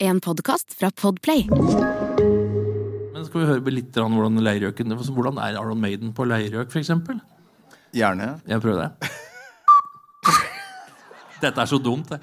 [0.00, 1.48] En podkast fra Podplay.
[1.50, 6.92] Men skal vi høre litt om hvordan leirøken Hvordan er Aron Maiden på leirøk, f.eks.?
[7.98, 8.28] Gjerne.
[8.46, 9.10] Jeg prøver det.
[11.42, 12.20] Dette er så dumt, det.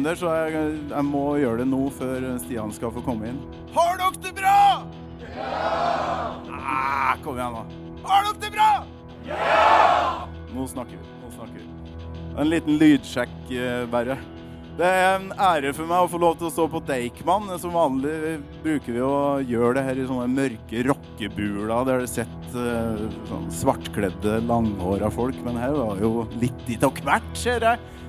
[0.00, 3.40] Er nordtrønder, så jeg, jeg må gjøre det nå før Stian skal få komme inn.
[3.74, 4.86] Har dere det bra?!
[5.20, 6.40] Ja!
[6.50, 7.64] Ah, kom igjen, da.
[8.04, 8.70] Har dere det bra?!
[9.26, 10.28] Ja!
[10.54, 11.16] Nå snakker vi.
[11.22, 11.66] Nå snakker vi.
[12.40, 14.18] En liten lydsjekk, eh, bare.
[14.80, 17.50] Det er en ære for meg å få lov til å stå på Deichman.
[17.60, 22.70] Som vanlig bruker vi å gjøre det her i sånne mørke rockebuler der det sitter
[22.70, 25.36] eh, sånn svartkledde, langhåra folk.
[25.44, 27.99] Men her var jo litt og hvert, ser jeg.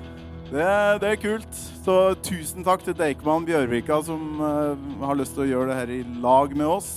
[0.52, 1.60] Det, det er kult.
[1.82, 5.92] Så tusen takk til Deichman Bjørvika som uh, har lyst til å gjøre det her
[5.94, 6.90] i lag med oss.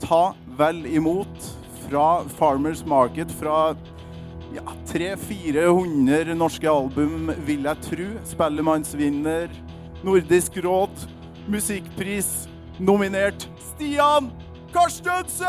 [0.00, 1.50] Ta vel imot
[1.84, 3.74] fra Farmers Market fra
[4.56, 8.08] ja, 300-400 norske album, vil jeg tro.
[8.32, 9.52] Spellemannsvinner,
[10.06, 11.04] Nordisk råd,
[11.50, 12.46] musikkpris,
[12.80, 14.32] nominert Stian
[14.72, 15.46] Karstensen!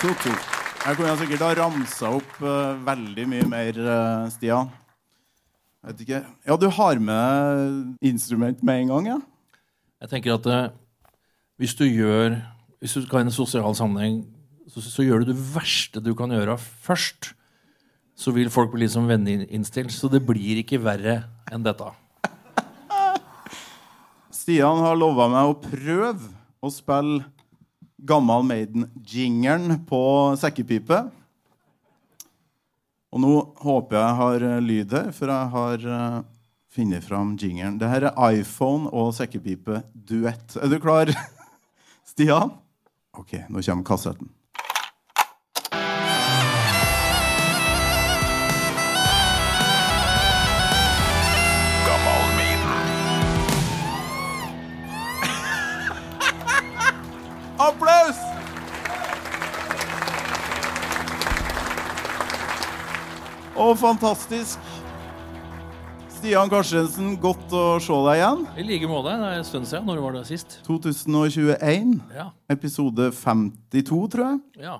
[0.00, 0.44] Tok, tok.
[0.80, 4.70] Jeg kunne sikkert ha ramsa opp uh, veldig mye mer, uh, Stian.
[5.84, 6.20] Vet ikke.
[6.48, 9.18] Ja, du har med instrument med en gang, ja?
[10.00, 10.72] Jeg tenker at uh,
[11.60, 12.38] hvis du gjør
[12.80, 14.22] Hvis du skal i en sosial sammenheng,
[14.72, 17.34] så, så gjør du det verste du kan gjøre først.
[18.16, 19.92] Så vil folk bli liksom venneinnstilt.
[19.92, 21.18] Så det blir ikke verre
[21.52, 21.90] enn dette.
[24.50, 26.26] Stian har lova meg å prøve
[26.58, 27.20] å spille
[28.02, 30.00] Gammal Maiden-jingeren på
[30.40, 30.98] sekkepipe.
[33.14, 33.30] Og nå
[33.62, 36.18] håper jeg har eh, lyd her, for jeg har uh,
[36.66, 37.78] funnet fram jingeren.
[37.78, 40.58] Det her er iPhone og sekkepipe-duett.
[40.58, 41.14] Er du klar,
[42.10, 42.50] Stian?
[43.22, 44.34] OK, nå kommer kassetten.
[63.60, 64.58] Å, fantastisk.
[66.20, 68.42] Stian Karstensen, godt å se deg igjen.
[68.60, 69.12] I like måte.
[69.20, 69.86] Det er en stund siden.
[69.88, 70.58] Når var det sist?
[70.66, 72.30] 2021, Ja.
[72.52, 74.40] episode 52, tror jeg.
[74.64, 74.78] ja.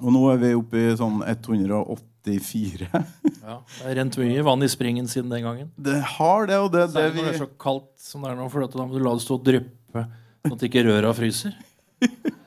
[0.00, 2.86] Og nå er vi oppe i sånn 184.
[2.94, 3.56] ja.
[3.66, 5.70] Det har rent mye vann i springen siden den gangen.
[5.76, 8.30] Det har det, og det det Særlig vi når det er så kaldt som det
[8.30, 8.46] er nå.
[8.50, 10.04] For da må du la det stå og dryppe,
[10.46, 11.56] sånn at ikke røra fryser.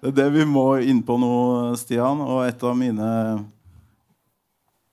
[0.00, 2.22] Det er det vi må inn på nå, Stian.
[2.24, 3.08] Og et av mine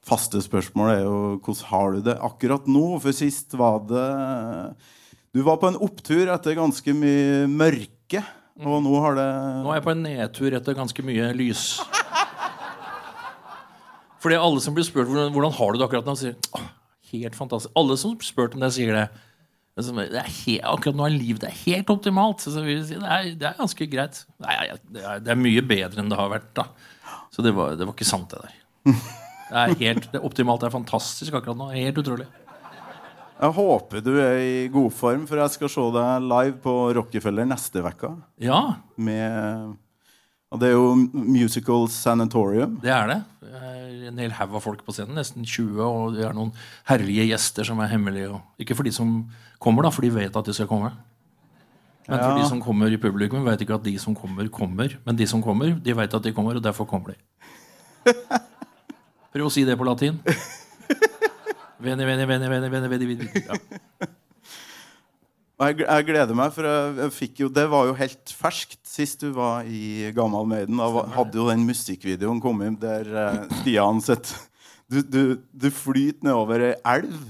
[0.08, 2.86] faste spørsmål er jo hvordan har du det akkurat nå?
[3.04, 4.08] For sist var det
[5.36, 8.24] Du var på en opptur etter ganske mye mørke,
[8.64, 9.28] og nå har det
[9.66, 11.68] Nå er jeg på en nedtur etter ganske mye lys.
[14.24, 16.66] Fordi alle som blir spurt hvordan, hvordan har du det akkurat nå, sier «Åh,
[17.12, 17.74] helt fantastisk.
[17.78, 19.06] Alle som blir spurt om det, sier det.
[19.78, 22.42] Det helt, akkurat nå er livet det er helt optimalt.
[22.42, 24.24] Så det, er, det er ganske greit.
[24.42, 24.58] Nei,
[24.90, 26.50] det er, det er mye bedre enn det har vært.
[26.58, 26.66] da.
[27.30, 28.58] Så det var, det var ikke sant, det der.
[29.48, 31.70] Det er helt, det optimalt det er fantastisk akkurat nå.
[31.76, 32.28] Helt utrolig.
[33.38, 37.46] Jeg håper du er i god form, for jeg skal se deg live på Rockefeller
[37.46, 38.16] neste uke.
[38.42, 38.62] Ja,
[38.98, 39.76] Med
[40.48, 42.78] og Det er jo Musical Sanatorium.
[42.82, 43.18] det er det.
[43.42, 45.18] Det er en hel haug av folk på scenen.
[45.20, 45.82] Nesten 20.
[45.84, 46.54] Og det er noen
[46.88, 48.32] herlige gjester som er hemmelige.
[48.58, 49.26] Ikke for de som
[49.60, 50.94] kommer, da, for de vet at de skal komme.
[52.08, 54.96] Men for de som kommer i publikum, vet ikke at de som kommer, kommer.
[55.04, 57.20] Men de som kommer, de vet at de kommer, og derfor kommer de.
[59.38, 60.18] Prøv å si det på latin.
[61.78, 63.42] Veni, veni, veni, veni, veni, veni, veni.
[63.46, 63.58] Ja.
[65.68, 69.66] Jeg, gleder meg, for jeg, fikk jo, det var jo helt ferskt sist du var
[69.70, 70.82] i Gammal Maiden.
[70.82, 74.34] Da hadde jo den musikkvideoen kommet der eh, Stian sitt
[74.90, 75.22] du, du,
[75.54, 77.22] du flyter nedover ei elv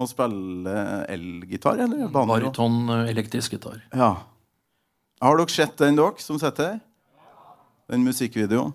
[0.00, 2.08] og spiller elgitar, eller?
[2.12, 3.80] Bariton elektrisk gitar.
[3.94, 4.12] Ja.
[5.22, 6.80] Har dere sett den, dere som sitter her?
[7.88, 8.74] Den musikkvideoen.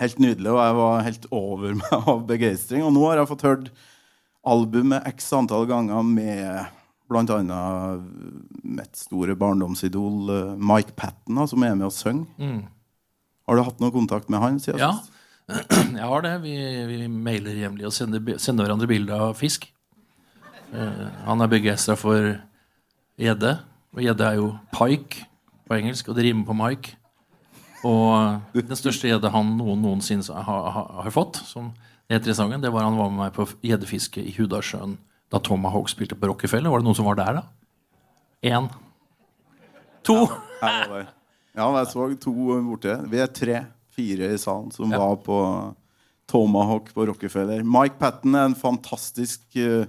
[0.00, 2.84] Helt nydelig, og jeg var helt over meg av begeistring.
[2.86, 3.72] Og nå har jeg fått hørt
[4.48, 6.70] albumet x antall ganger med
[7.12, 7.62] bl.a.
[8.64, 12.24] mitt store barndomsidol eh, Mike Patten, som er med og synger.
[12.40, 12.62] Mm.
[13.48, 14.94] Har du hatt noe kontakt med han siden Ja.
[15.52, 16.36] Jeg har det.
[16.44, 16.54] Vi,
[16.88, 19.66] vi mailer jevnlig og sender, sender hverandre bilder av fisk.
[20.72, 22.30] Uh, han er begeistra for
[23.20, 23.56] gjedde.
[23.92, 25.26] Og gjedde er jo pike
[25.68, 26.94] på engelsk, og det rimer på Mike.
[27.88, 31.72] Og den største gjedda han noen noensinne har, har, har fått, som
[32.06, 34.98] det heter i sangen, det var han var med meg på gjeddefiske i Hudasjøen
[35.32, 36.68] da Tomahawk spilte på Rockefeller.
[36.70, 37.44] Var det noen som var der, da?
[38.44, 38.66] Én.
[40.04, 40.26] To.
[40.60, 41.06] Her.
[41.56, 42.32] Ja, jeg så to
[42.66, 42.96] borte.
[43.10, 44.98] Vi er tre-fire i salen som Ja.
[45.00, 45.38] var på
[46.28, 47.64] Tomahawk på Rockefeller.
[47.64, 49.86] Mike Patten er en fantastisk eh,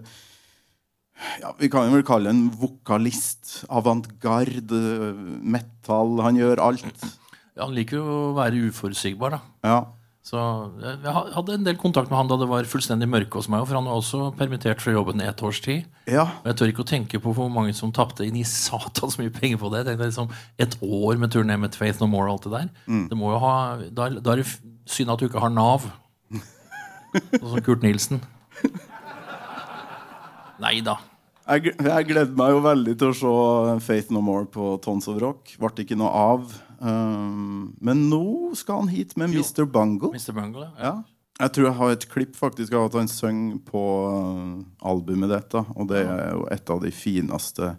[1.42, 3.66] ja, Vi kan vel kalle en vokalist.
[3.70, 5.14] Avantgarde,
[5.44, 6.18] metal.
[6.26, 7.06] Han gjør alt.
[7.60, 9.42] Han liker jo å være uforutsigbar, da.
[9.68, 9.82] Ja.
[10.24, 10.40] Så
[10.80, 13.66] jeg hadde en del kontakt med han da det var fullstendig mørke hos meg.
[13.68, 15.84] For han var også permittert fra jobben i ett års tid.
[16.08, 16.24] ja.
[16.42, 19.34] Og jeg tør ikke å tenke på hvor mange som tapte inn i satans mye
[19.36, 19.84] penger på det.
[19.84, 20.32] Jeg tenkte liksom
[20.64, 23.08] Et år med turné med Faith No More og alt det der.
[23.12, 23.54] Det må jo ha,
[23.92, 24.48] da, er det
[24.88, 25.90] synd at du ikke har Nav.
[27.36, 28.24] Sånn som Kurt Nilsen.
[30.64, 31.02] Nei da.
[31.44, 33.32] Jeg, jeg gleder meg jo veldig til å se
[33.84, 35.52] Faith No More på Tons of Rock.
[35.60, 36.54] Ble ikke noe av.
[36.84, 39.64] Um, men nå skal han hit med Mr.
[39.64, 40.12] Bungle.
[40.12, 40.34] Mr.
[40.36, 40.68] Bungle.
[40.78, 40.92] Ja.
[40.92, 40.94] Ja.
[41.42, 45.64] Jeg tror jeg har et klipp faktisk av at han synger på uh, albumet dette.
[45.74, 47.74] Og det er jo et av de fineste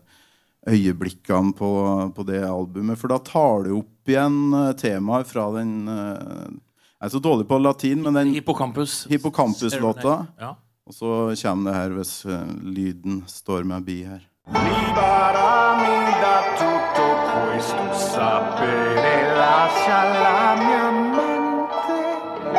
[0.65, 1.71] øyeblikkene på,
[2.17, 2.99] på det albumet.
[2.99, 6.51] For da tar du opp igjen uh, temaet fra den uh,
[6.99, 9.05] Jeg er så dårlig på latin, men den Hippocampus.
[9.13, 10.19] Hippocampus-låta.
[10.41, 10.55] Ja.
[10.89, 11.11] Og så
[11.45, 12.15] kommer det her hvis
[12.61, 14.25] lyden står meg bi her.
[14.47, 22.59] Liberami da tutto questo sapere, lascia la mia mente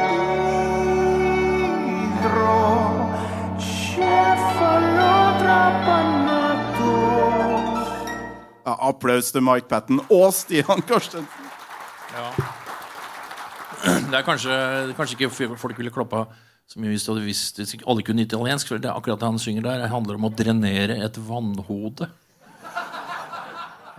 [1.86, 3.14] idro,
[3.58, 6.94] cefalo trapanato.
[8.66, 11.28] Ja, applaus til Mike Patten og Stian Karstensen.
[13.86, 16.26] Det er kanskje, kanskje ikke folk ville klappa
[16.82, 18.68] mye hvis du hadde visst alle kunne italiensk.
[18.70, 22.10] For det er akkurat det han synger der, handler om å drenere et vannhode.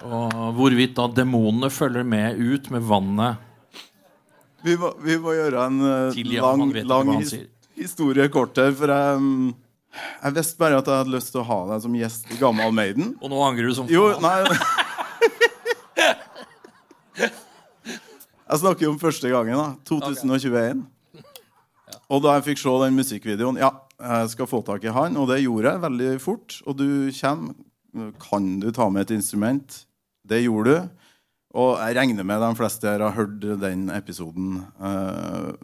[0.07, 3.41] Og hvorvidt da demonene følger med ut med vannet
[4.63, 7.33] Vi må, vi må gjøre en uh, lang, han lang his
[7.79, 8.73] historie kort her.
[8.77, 9.55] For jeg, um,
[10.25, 12.75] jeg visste bare at jeg hadde lyst til å ha deg som gjest i Gammal
[12.77, 13.15] Maiden.
[13.21, 14.39] Og nå angrer du som Jo, nei
[18.47, 19.75] Jeg snakker jo om første gangen, da.
[19.89, 20.85] 2021.
[22.13, 25.31] Og da jeg fikk se den musikkvideoen Ja, jeg skal få tak i han, og
[25.33, 26.61] det gjorde jeg veldig fort.
[26.67, 26.87] Og du
[27.21, 27.55] kommer.
[28.21, 29.79] Kan du ta med et instrument?
[30.29, 30.89] Det gjorde du.
[31.57, 34.59] Og jeg regner med de fleste her har hørt den episoden.
[34.77, 35.55] Uh,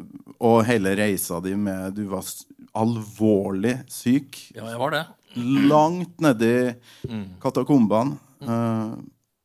[0.41, 2.25] og hele reisa di med Du var
[2.75, 5.03] alvorlig syk Ja, jeg var det.
[5.69, 6.73] langt nedi
[7.43, 8.17] katakombene.
[8.43, 8.95] Eh,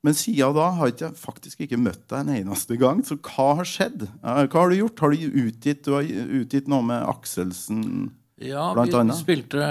[0.05, 3.01] men siden da har jeg faktisk ikke møtt deg en eneste gang.
[3.05, 4.05] Så hva har skjedd?
[4.21, 5.01] Eh, hva har du gjort?
[5.03, 6.05] Har du utgitt, du har
[6.41, 7.81] utgitt noe med Akselsen?
[8.38, 9.65] Ja, Blant vi spilte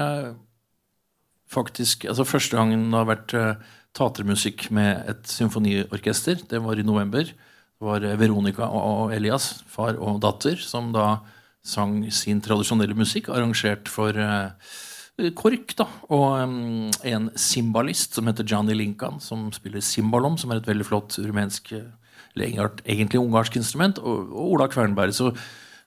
[1.46, 6.86] faktisk altså Første gangen det har vært uh, teatermusikk med et symfoniorkester, det var i
[6.86, 7.30] november.
[7.76, 11.20] Det var eh, Veronica og Elias, far og datter, som da
[11.66, 14.52] sang sin tradisjonelle musikk, arrangert for eh,
[15.16, 15.76] KORK.
[15.78, 16.40] da, Og
[17.04, 21.72] en cimbalist som heter Johnny Lincoln, som spiller cimbalom, som er et veldig flott rumensk
[21.72, 21.86] eh,
[22.34, 25.14] eller egentlig- egentlig ungarsk instrument, og, og Ola Kvernberg.
[25.16, 25.32] Så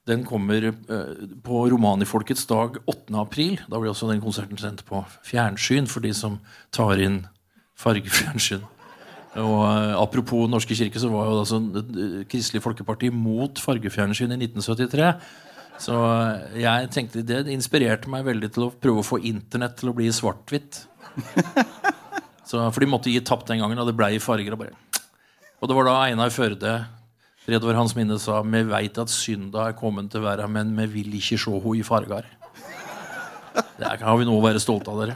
[0.08, 3.14] den kommer eh, på Romanifolkets dag 8.
[3.22, 3.60] april.
[3.70, 6.40] Da blir også den konserten sendt på fjernsyn for de som
[6.72, 7.28] tar inn
[7.78, 8.64] fargefjernsyn.
[9.38, 14.40] Og eh, Apropos Norske kirke, så var jo altså eh, Kristelig Folkeparti mot fargefjernsyn i
[14.42, 15.14] 1973.
[15.80, 15.96] Så
[16.60, 20.10] jeg tenkte det inspirerte meg veldig til å prøve å få Internett til å bli
[20.12, 20.82] svart-hvitt.
[22.50, 24.56] For de måtte gi tapt den gangen, og det ble i farger.
[24.58, 24.66] Og,
[25.62, 26.74] og det var da Einar Førde
[27.40, 30.86] Fred over hans minne sa Vi veit at synda er kommet til verda, men vi
[31.00, 32.28] vil ikke se henne i farger.
[33.80, 35.16] Det er- har vi noe å være stolte av, dere.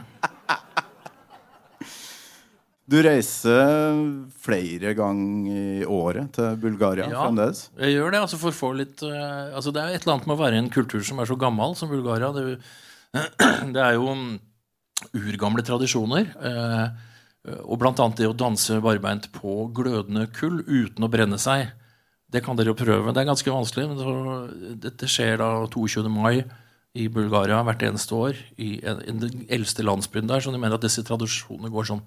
[2.84, 4.00] Du reiser
[4.44, 7.22] flere ganger i året til Bulgaria Ja.
[7.24, 7.70] fremdeles.
[7.80, 10.26] Jeg gjør det, altså for å få litt eh, altså Det er et eller annet
[10.28, 12.28] med å være i en kultur som er så gammel som Bulgaria.
[12.36, 12.58] Det,
[13.74, 14.34] det er jo mm,
[15.16, 16.28] urgamle tradisjoner.
[16.44, 16.88] eh,
[17.64, 21.72] og annet det å danse barbeint på glødende kull uten å brenne seg.
[22.32, 23.12] Det kan dere jo prøve.
[23.12, 23.88] Det er ganske vanskelig.
[23.90, 26.08] Men så, dette skjer da 22.
[26.08, 26.42] mai
[26.96, 28.38] i Bulgaria hvert eneste år.
[28.56, 30.40] I en, en, den eldste landsbyen der.
[30.40, 32.02] Så de mener at disse tradisjonene går sånn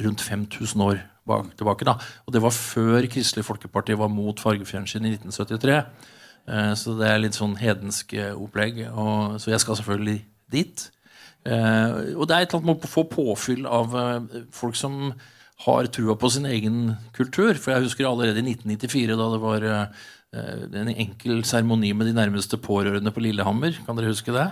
[0.00, 1.84] rundt 5000 år bak, tilbake.
[1.84, 1.96] da.
[2.26, 5.78] Og det var før Kristelig Folkeparti var mot fargefjernsyn i 1973.
[6.48, 8.84] Eh, så det er litt sånn hedensk eh, opplegg.
[8.92, 10.18] Og, så jeg skal selvfølgelig
[10.52, 10.88] dit.
[11.44, 13.96] Eh, og det er et eller annet med å få påfyll av
[14.54, 15.14] folk som
[15.64, 17.54] har trua på sin egen kultur.
[17.54, 19.68] For jeg husker allerede i 1994, da det var
[20.34, 23.76] en enkel seremoni med de nærmeste pårørende på Lillehammer.
[23.86, 24.48] Kan dere huske det?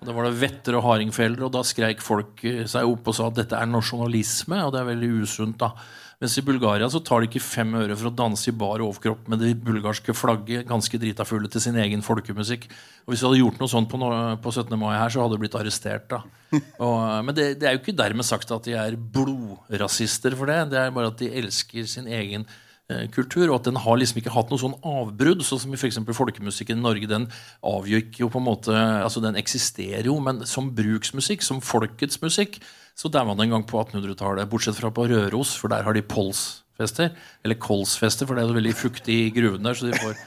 [0.00, 3.16] Og Da var det vetter og hardingfeller, og da skreik folk eh, seg opp og
[3.16, 5.58] sa at dette er nasjonalisme, og det er veldig usunt.
[5.60, 5.74] da.
[6.20, 9.28] Mens i Bulgaria så tar de ikke fem øre for å danse i bar overkropp
[9.32, 12.66] med det bulgarske flagget, ganske drita fulle til sin egen folkemusikk.
[13.06, 14.00] Og Hvis de hadde gjort noe sånt på,
[14.44, 14.74] på 17.
[14.80, 16.10] mai her, så hadde de blitt arrestert.
[16.12, 16.20] da.
[16.84, 20.58] Og, men det, det er jo ikke dermed sagt at de er blodrasister for det.
[20.74, 22.69] Det er bare at de elsker sin egen eh,
[23.14, 25.44] kultur, og at den har liksom ikke hatt noe sånn avbrudd.
[25.46, 27.10] Sånn som eksempel folkemusikken i Norge.
[27.10, 27.28] Den
[27.66, 32.60] avgikk jo på en måte, altså den eksisterer jo, men som bruksmusikk, som folkets musikk,
[32.98, 34.50] så der var det en gang på 1800-tallet.
[34.50, 37.14] Bortsett fra på Røros, for der har de polsfester.
[37.44, 40.18] Eller kolsfester, for det er så veldig fuktig i gruven der, så de får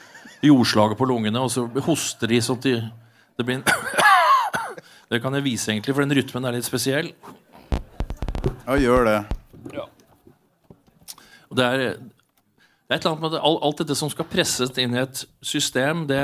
[0.44, 2.76] jordslaget på lungene, og så hoster de sånn at de,
[3.38, 3.68] det blir en
[5.14, 7.12] Det kan jeg vise, egentlig, for den rytmen er litt spesiell.
[8.64, 9.18] Ja, gjør det.
[11.52, 11.82] Og det er,
[12.94, 16.24] et eller annet med det, alt, dette som skal presses inn i et system, det,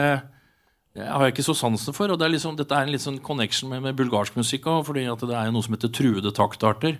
[0.97, 2.11] det har jeg ikke så sansen for.
[2.11, 4.89] og det er liksom, Dette er en litt sånn connection med, med bulgarsk musikk også,
[4.91, 6.99] fordi at det er noe som heter truede taktarter.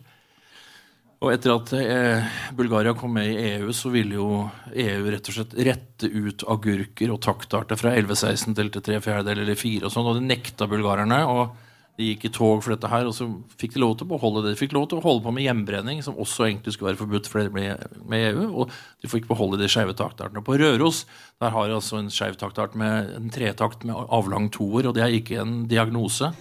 [1.20, 5.36] Og etter at eh, Bulgaria kom med i EU, så ville jo EU rett og
[5.36, 9.92] slett rette ut agurker og taktarter fra 11-16 til til 3 fjerdedeler eller 4 og
[9.92, 11.26] sånn, og det nekta bulgarerne.
[11.28, 11.69] og
[12.00, 13.26] de gikk i tog for dette her, og så
[13.60, 14.54] fikk de lov til å beholde det.
[14.54, 17.28] De fikk lov til å holde på med hjembrenning, som også egentlig skulle være forbudt
[17.28, 17.66] for det ble
[18.08, 18.46] med EU.
[18.64, 18.72] Og
[19.04, 20.44] de fikk beholde de skeive taktartene.
[20.46, 21.04] På Røros
[21.44, 25.04] der har de altså en skeiv taktart med en tretakt med avlang toer, og det
[25.04, 26.32] er ikke en diagnose.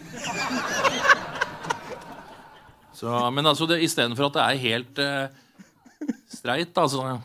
[2.99, 5.27] Så, men altså, istedenfor at det er helt eh,
[6.31, 7.19] streit, da, så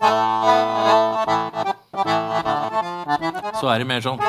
[3.61, 4.21] Så er det mer sånn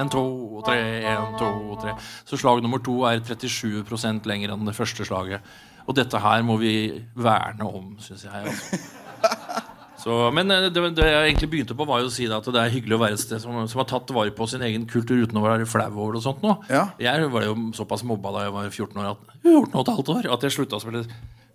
[0.00, 0.24] En, to,
[0.66, 0.78] tre,
[1.10, 1.50] en, to,
[1.82, 1.94] tre.
[2.28, 5.54] Så slag nummer to er 37% lenger enn det første slaget.
[5.84, 6.74] Og dette her må vi
[7.14, 8.52] verne om, syns jeg.
[8.52, 8.82] Altså.
[10.04, 12.48] Så, men eh, det, det jeg egentlig begynte på, var jo å si det at
[12.52, 14.84] det er hyggelig å være et sted som, som har tatt vare på sin egen
[14.90, 16.20] kultur uten å være flau over det.
[16.20, 16.58] og sånt nå.
[16.68, 16.82] Ja.
[17.00, 20.44] Jeg var jo såpass mobba da jeg var 14 år at, 14 og år, at
[20.44, 21.06] jeg slutta å spille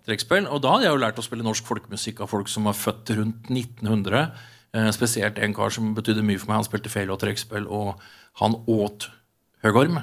[0.08, 0.48] trekkspill.
[0.50, 3.14] Og da hadde jeg jo lært å spille norsk folkemusikk av folk som var født
[3.20, 4.24] rundt 1900.
[4.70, 6.60] Eh, spesielt en kar som betydde mye for meg.
[6.60, 7.98] Han spilte feil og trekkspill, og
[8.38, 9.08] han åt
[9.64, 9.98] høgorm.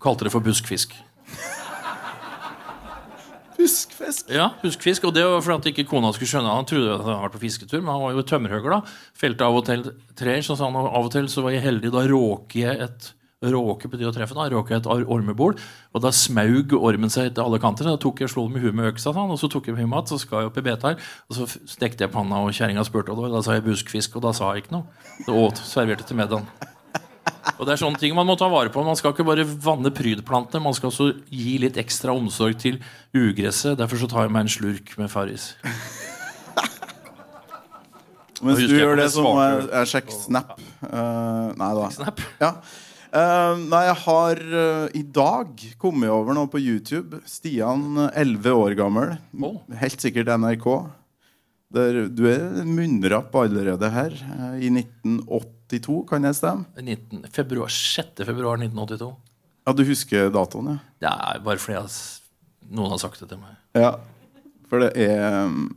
[0.00, 0.94] Kalte det for buskfisk.
[3.58, 4.30] Buskfisk?
[4.32, 7.24] Ja, buskfisk, og det var fordi ikke kona skulle skjønne Han trodde at han hadde
[7.26, 8.80] vært på fisketur, men han var jo tømmerhøgger da.
[9.18, 9.82] Felte av og til
[10.16, 11.90] trær, så sa han av og til så var jeg heldig.
[11.92, 14.34] Da råker jeg et Råke betyr å treffe.
[14.34, 15.54] Da råker jeg et ormebol,
[15.94, 17.86] og da smaug ormen seg etter alle kanter.
[17.86, 19.86] Da tok jeg slo den med huet med øksa, sånn, og så tok jeg med
[19.92, 21.04] mat, så skal jeg opp i betet her.
[21.30, 24.26] Og så stekte jeg panna, og kjerringa spurte, og da, da sa jeg buskfisk, og
[24.26, 25.06] da sa jeg ikke noe.
[25.22, 26.50] Det åt, serverte til middagen.
[27.58, 28.82] Og det er sånne ting man må ta vare på.
[28.86, 32.80] Man skal ikke bare vanne prydplantene, man skal også gi litt ekstra omsorg til
[33.14, 33.78] ugresset.
[33.78, 35.52] Derfor så tar jeg meg en slurk med Farris.
[38.42, 40.52] Mens du gjør det, så må jeg, jeg sjekke Snap.
[40.82, 41.88] Uh, nei da.
[41.94, 42.22] Snap.
[42.42, 42.52] Ja.
[43.08, 47.22] Eh, nei, jeg har uh, i dag kommet over noe på YouTube.
[47.28, 49.14] Stian, eh, 11 år gammel.
[49.40, 49.62] Oh.
[49.80, 50.68] Helt sikkert NRK.
[51.72, 54.12] Der, du er munnrapp allerede her.
[54.28, 56.68] Uh, I 1982, kan jeg stemme?
[56.76, 58.24] 19, februar, 6.
[58.28, 59.10] februar 1982.
[59.68, 60.78] Ja, du husker datoen, ja?
[61.04, 61.96] Det er bare fordi jeg,
[62.72, 63.56] noen har sagt det til meg.
[63.76, 63.94] Ja,
[64.68, 65.70] for det er um,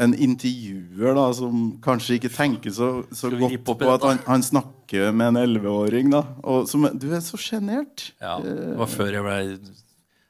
[0.00, 5.12] en intervjuer da som kanskje ikke tenker så, så godt på at han, han snakker
[5.16, 6.10] med en 11-åring.
[6.14, 6.24] da
[6.96, 8.10] Du er så sjenert.
[8.22, 9.74] Ja, det var før jeg ble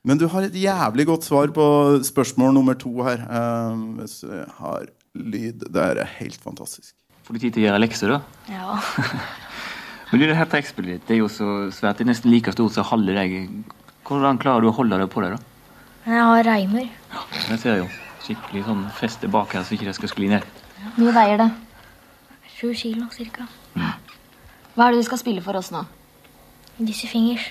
[0.06, 1.66] Men du har et jævlig godt svar på
[2.06, 3.22] spørsmål nummer to her.
[3.30, 6.94] Um, hvis jeg har lyd Det er helt fantastisk.
[7.24, 8.20] Får du tid til å gjøre lekser, da?
[8.50, 8.78] Ja.
[10.10, 12.00] Men du, det her trekkspillet ditt det er jo så svært.
[12.00, 13.36] Det er nesten like stort som halve deg.
[14.08, 15.42] Hvordan klarer du å holde deg på det, da?
[16.10, 16.88] Jeg har reimer.
[17.12, 17.90] Ja, det ser jeg jo
[18.24, 20.46] skikkelig sånn feste bak her, så ikke det skal skli ned.
[20.80, 21.50] Hvor mye veier det?
[22.56, 23.46] Sju kilo cirka.
[23.74, 25.84] Hva er det du skal spille for oss nå?
[26.78, 27.50] Dizzie Fingers.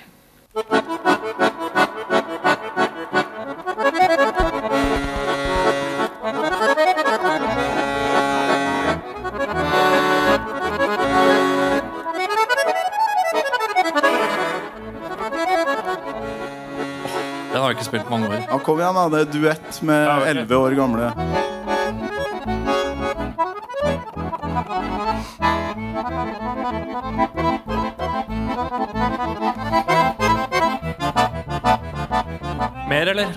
[17.59, 18.43] Den har jeg ikke spilt på mange år.
[18.47, 19.09] Ja, Kom igjen, da.
[19.11, 21.11] Det er duett med 11 år gamle.
[32.87, 33.27] Mer, eller?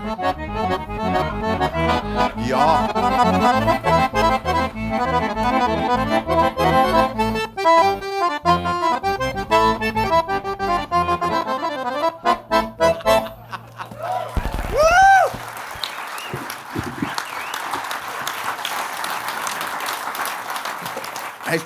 [2.46, 2.66] Ja.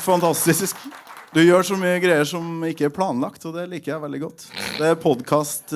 [0.07, 0.79] Fantastisk.
[1.35, 4.45] Du gjør så mye greier som ikke er planlagt, og det liker jeg veldig godt.
[4.79, 5.75] Det er podkast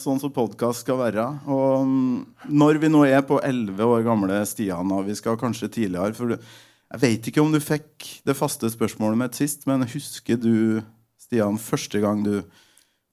[0.00, 1.26] sånn som podkast skal være.
[1.46, 2.16] Og mm,
[2.50, 6.34] når vi nå er på 11 år gamle Stian, og vi skal kanskje tidligere for
[6.34, 10.80] Jeg vet ikke om du fikk det faste spørsmålet mitt sist, men husker du,
[11.20, 12.40] Stian, første gang du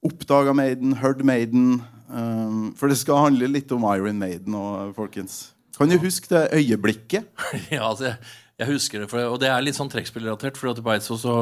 [0.08, 1.84] oppdaga Maiden, hørte Maiden?
[2.08, 5.51] Um, for det skal handle litt om Iron Maiden og folkens.
[5.77, 7.27] Kan du huske det øyeblikket?
[7.75, 8.16] Ja, altså,
[8.58, 10.58] jeg, husker det, for, og det er litt sånn trekkspillrelatert.
[10.60, 11.36] For at på Eidsvoll så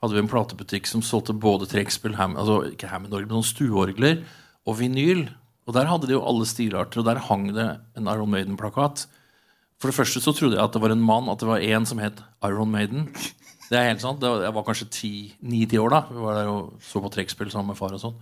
[0.00, 4.22] hadde vi en platebutikk som solgte både trekkspill, altså ikke Hammond-orgel, men stueorgler
[4.68, 5.26] og vinyl.
[5.68, 9.04] Og der hadde de jo alle stilarter, og der hang det en Iron Maiden-plakat.
[9.78, 11.86] For det første så trodde jeg at det var en mann, at det var en
[11.86, 13.10] som het Iron Maiden.
[13.68, 14.22] Det er helt sant.
[14.24, 15.10] Jeg var kanskje
[15.44, 16.00] ni-ti år da.
[16.08, 18.16] Vi var der og så på trekkspill sammen med far og sånn.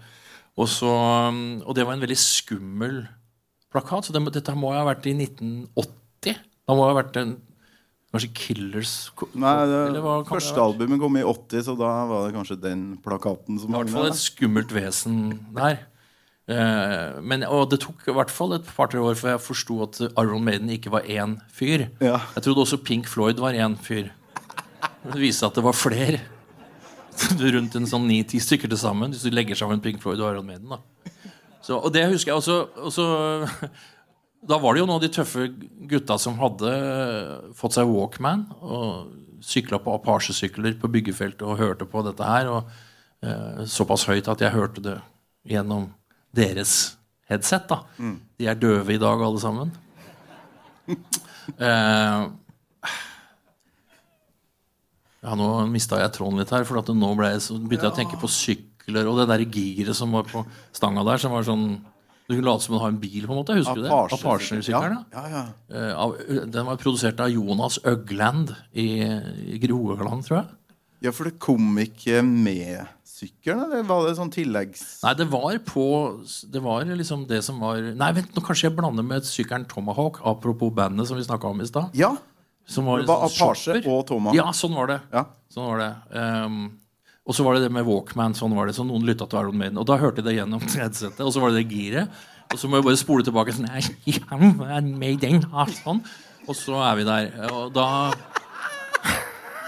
[0.56, 3.04] Og, så, og det var en veldig skummel
[3.72, 4.08] plakat.
[4.08, 6.40] Så det, dette må jo ha vært i 1980.
[6.66, 7.36] Da må jo ha vært en
[8.14, 8.92] Kanskje Killers
[9.34, 13.74] Nei, det, Første albumet kom i 80, så da var det kanskje den plakaten som
[13.74, 15.18] I hvert fall et skummelt vesen
[15.56, 15.82] der.
[16.46, 19.98] Uh, men, og det tok i hvert fall et par-tre år før jeg forsto at
[20.12, 21.88] Iron Maiden ikke var én fyr.
[21.98, 22.20] Ja.
[22.36, 24.12] Jeg trodde også Pink Floyd var én fyr.
[25.06, 26.22] Det viste seg at det var flere.
[27.56, 29.10] Rundt en sånn ni-ti stykker til sammen.
[29.10, 30.70] Hvis du legger sammen Pink Floyd og Iron Maiden.
[30.70, 30.80] Da.
[31.66, 33.06] Så, og det husker jeg også, også
[34.46, 35.48] Da var det jo noen av de tøffe
[35.90, 36.70] gutta som hadde
[37.58, 42.50] fått seg Walkman og sykla på Apache-sykler på byggefeltet og hørte på dette her.
[42.52, 44.96] Og eh, såpass høyt at jeg hørte det
[45.46, 45.88] gjennom
[46.36, 46.96] deres
[47.30, 47.66] headset.
[47.70, 47.82] da
[48.38, 49.74] De er døve i dag, alle sammen.
[51.46, 52.22] Eh,
[55.22, 57.92] ja, nå mista jeg tråden litt her, for at nå ble jeg, så begynte jeg
[57.92, 60.42] å tenke på sykler og det der giret som var på
[60.74, 61.68] stanga der, som var sånn
[62.28, 63.54] Du kunne late som du har en bil, på en måte.
[63.54, 63.90] Husker du det?
[63.94, 65.04] Apache-sykkelen.
[65.14, 66.06] Ja, ja, ja.
[66.26, 68.88] Eh, Den var produsert av Jonas Øgland i,
[69.62, 70.46] Groegland, tror jeg.
[71.06, 74.82] ja, for det kom ikke med sykkelen, eller var det sånn tilleggs...
[75.04, 75.84] Nei, det var på
[76.52, 80.18] Det var liksom det som var Nei, vent, nå kanskje jeg blander med sykkelen Tomahawk,
[80.26, 81.94] apropos bandet som vi snakka om i stad.
[81.96, 82.10] Ja,
[82.66, 83.88] Som var det var sånn Apache shopper.
[83.94, 84.36] og Tomahawk.
[84.36, 84.98] Ja, sånn var det.
[85.14, 85.22] Ja.
[85.54, 85.92] Sånn var det.
[86.18, 86.58] Ehm,
[87.26, 88.36] og så var det det med Walkman.
[88.38, 89.80] Sånn var det, så Noen lytta til Iron Maiden.
[89.82, 91.24] Og da hørte de det gjennom headsetet.
[91.26, 92.06] Og så var det det giret.
[92.54, 95.42] Og så må jeg bare spole tilbake sånn «Nei, ja, Maiden,
[95.80, 96.00] sånn.
[96.46, 97.24] Og så er vi der.
[97.50, 97.86] Og da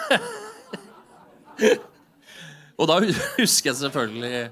[2.79, 4.47] Og da husker jeg selvfølgelig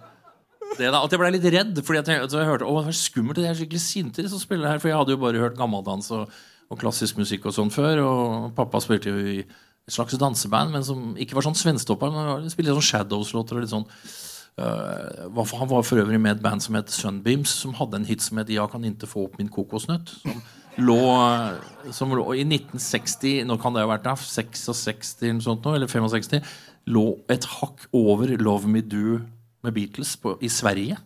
[0.77, 1.79] det da, at jeg ble litt redd.
[1.87, 4.33] Fordi jeg, tenkte, så jeg hørte, å, det var skummelt, det er skikkelig sinte de
[4.33, 4.83] som spiller her.
[4.83, 6.25] For jeg hadde jo bare hørt gammeldans og,
[6.67, 8.03] og klassisk musikk og sånn før.
[8.03, 9.39] Og pappa spilte jo i
[9.87, 12.11] et slags danseband, men som ikke var sånn svenstopper.
[12.11, 13.87] Men spilte sånn Shadows-låter og litt sånn
[14.59, 18.25] uh, Han var for øvrig med et band som het Sunbeams, som hadde en hit
[18.25, 20.11] som het 'Jeg kan ikke få opp min kokosnøtt'.
[20.23, 20.43] Som
[20.79, 21.01] lå,
[21.93, 25.75] som lå i 1960 Nå kan det ha vært da, 66 eller noe sånt nå,
[25.75, 26.43] eller 65
[26.87, 29.23] lå et hakk over 'Love Me Do'
[29.63, 30.97] med Beatles på, i Sverige.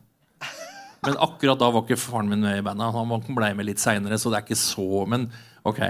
[1.03, 2.93] Men akkurat da var ikke faren min med i bandet.
[2.93, 5.31] Han ble med litt seinere, så det er ikke så Men
[5.65, 5.81] ok.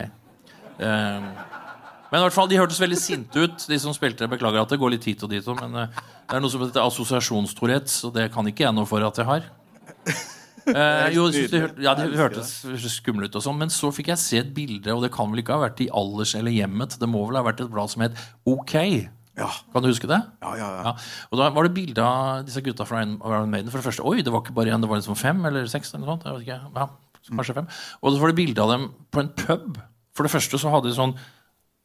[0.80, 1.22] Eh,
[2.10, 4.28] men i hvert fall, de hørtes veldig sinte ut, de som spilte.
[4.30, 5.46] Beklager at det går litt hit og dit.
[5.60, 9.06] Men eh, det er noe som heter assosiasjonstourettes, og det kan ikke jeg noe for
[9.06, 9.48] at jeg har.
[10.70, 12.50] Eh, jo, det, ja, det hørtes
[12.92, 15.42] skummelt ut, og sånn, men så fikk jeg se et bilde, og det kan vel
[15.42, 16.98] ikke ha vært i Alders eller Hjemmet.
[17.00, 18.76] Det må vel ha vært et blad som het OK.
[19.40, 19.48] Ja.
[19.72, 20.20] Kan du huske det?
[20.44, 20.94] Ja, ja, ja.
[21.32, 23.72] Og da var det bilde av disse gutta fra Iron Maiden.
[23.72, 25.94] For det første, oi, det var ikke bare én, det var liksom fem eller seks.
[25.94, 26.88] eller noe sånt, jeg vet ikke, ja,
[27.32, 27.70] kanskje fem.
[28.02, 29.80] Og så var det bilde av dem på en pub.
[30.16, 31.16] For det første så hadde de sånn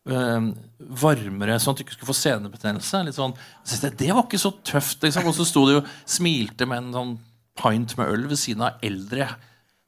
[0.06, 3.02] varmere, sånn at du ikke skulle få senebetennelse.
[3.08, 3.34] Litt sånn,
[3.65, 5.02] så jeg, det var ikke så tøft.
[5.02, 5.30] Liksom.
[5.32, 5.84] Og så sto det jo
[6.18, 7.15] smilte med en sånn
[7.58, 9.30] pint med øl ved siden av eldre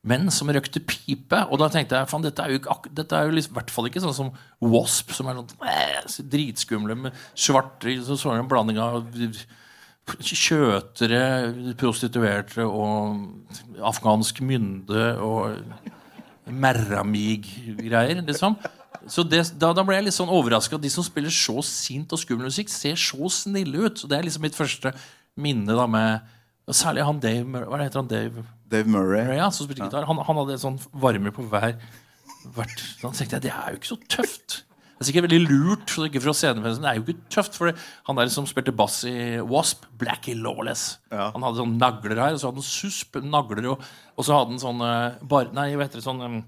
[0.08, 1.40] menn som røkte pipe.
[1.52, 3.74] Og da tenkte jeg faen, dette er jo, ikke, dette er jo liksom, i hvert
[3.74, 8.50] fall ikke sånn som Wasp, som er sånn eh, dritskumle med svart Så så en
[8.50, 9.06] blanding av
[10.08, 11.22] kjøtere,
[11.78, 15.58] prostituerte og afghansk mynde og
[16.48, 18.56] Merramig-greier, liksom.
[19.10, 20.80] Så det, da, da ble jeg litt sånn overraska.
[20.82, 23.98] De som spiller så sint og skummel musikk, ser så snille ut.
[24.02, 24.94] Så Det er liksom mitt første
[25.38, 26.34] minne da med
[26.76, 28.08] Særlig han Dave Hva heter han?
[28.12, 29.38] Dave Dave Murray.
[29.38, 30.04] ja, som spilte gitar.
[30.10, 31.78] Han, han hadde en sånn varme på hver
[32.56, 32.82] hvert.
[33.02, 34.58] Da tenkte jeg det er jo ikke så tøft.
[34.98, 36.84] Det er sikkert veldig lurt, så ikke fra scenepresensen.
[36.84, 37.72] Det er jo ikke tøft, for
[38.10, 39.16] han der som spilte bass i
[39.46, 41.30] Wasp, Blackie Lawless, Ja.
[41.36, 43.84] han hadde sånn nagler her, og så hadde han susp, nagler, og,
[44.18, 44.82] og så hadde han sånn
[45.30, 46.40] bar, Nei, hva heter det, sånn um,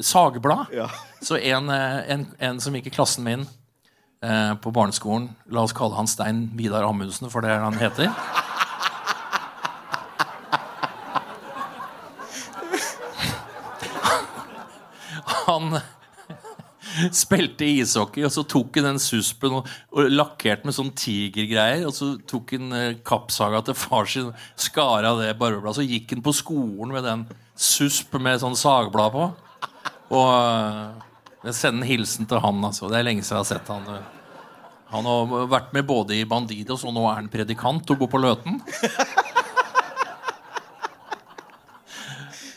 [0.00, 0.66] sagblad.
[0.72, 0.90] Ja.
[1.22, 3.46] Så en, eh, en, en som gikk i klassen min
[4.22, 8.10] eh, på barneskolen, la oss kalle han Stein Vidar Amundsen, for det er han heter.
[15.50, 15.80] han
[17.14, 21.86] spilte ishockey, og så tok han den suspen og, og lakkerte med sånn tigergreier.
[21.88, 26.16] Og så tok han eh, kappsaga til far sin, skar av det barbebladet, så gikk
[26.16, 27.26] han på skolen med den
[27.60, 29.30] susp med sånn sagblad på.
[30.10, 31.06] Og eh,
[31.46, 32.88] jeg sender en hilsen til han, altså.
[32.90, 33.86] Det er lenge siden jeg har sett han.
[34.90, 38.20] Han har vært med både i Bandidos, og nå er han predikant og bor på
[38.20, 38.60] Løten.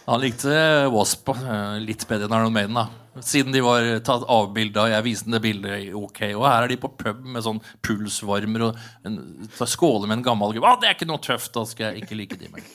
[0.04, 0.52] Han likte
[0.92, 2.76] Wasp eh, litt bedre enn Iron Maiden.
[2.76, 5.94] da Siden de var tatt avbilda, jeg viste dem det bildet.
[5.96, 9.22] ok Og her er de på pub med sånn pulsvarmer og en,
[9.70, 10.68] skåler med en gammel gubbe.
[10.68, 11.54] Ah, det er ikke noe tøft!
[11.56, 12.68] Da skal jeg ikke like de mer.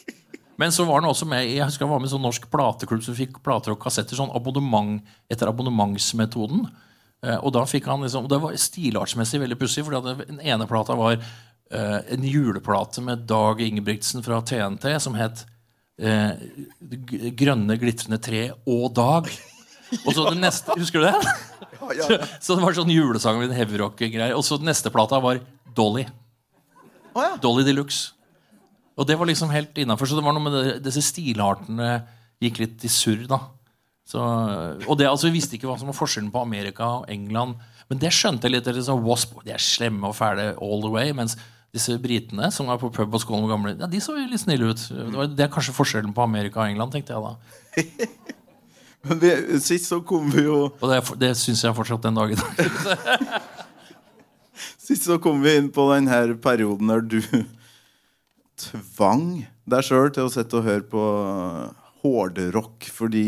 [0.58, 3.02] Men så var han også med Jeg husker han var med i sånn norsk plateklubb
[3.06, 4.98] som fikk plater og kassetter sånn abonnement
[5.30, 6.66] etter abonnementsmetoden.
[7.24, 10.68] Eh, og da fikk han liksom Og det var stilartsmessig veldig pussig, for den ene
[10.70, 15.44] plata var eh, en juleplate med Dag Ingebrigtsen fra TNT som het
[16.02, 16.34] eh,
[17.38, 19.30] Grønne glitrende tre og Dag.
[20.04, 21.36] Og så den neste, Husker du det?
[21.78, 24.34] Så, så det var sånn julesang med heavy rock-greier.
[24.36, 25.40] Og så den neste plata var
[25.74, 26.04] Dolly.
[27.14, 27.34] Ja.
[27.42, 28.17] Dolly Deluxe.
[28.98, 30.10] Og det var liksom helt innafor.
[30.10, 32.00] Så det var noe med det, disse stilartene
[32.42, 33.40] gikk litt i surr, da.
[34.08, 34.22] Så,
[34.88, 37.58] og det, altså, Vi visste ikke hva som var forskjellen på Amerika og England.
[37.88, 38.66] Men det skjønte jeg litt.
[38.66, 41.12] Det sånn, Wasp, de er slemme og fæle all the way.
[41.16, 41.36] Mens
[41.74, 44.40] disse britene som var på pub og skolen med gamle, ja, de så jo litt
[44.40, 44.82] snille ut.
[44.88, 48.16] Det, var, det er kanskje forskjellen på Amerika og England, tenkte jeg da.
[49.08, 49.30] Men vi,
[49.62, 52.56] sist så kom vi jo Og det, det syns jeg fortsatt den dag i dag.
[54.88, 57.20] Sist så kom vi inn på denne perioden der du
[58.58, 59.24] tvang
[59.68, 61.02] deg sjøl til å sitte og høre på
[62.02, 63.24] hårdrock fordi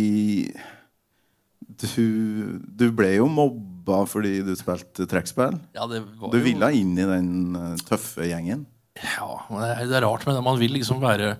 [1.80, 5.56] du, du ble jo mobba fordi du spilte trekkspill.
[5.76, 8.66] Ja, Du ville inn i den eh, tøffe gjengen.
[9.00, 10.34] Ja, men det er, rart det.
[10.44, 11.34] Man vil liksom være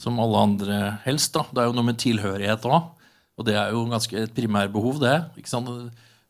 [0.00, 1.34] som alle andre helst.
[1.36, 1.44] da.
[1.52, 2.92] Det er jo noe med tilhørighet òg.
[3.36, 5.16] Og det er jo ganske et primærbehov, det.
[5.36, 5.68] ikke sant?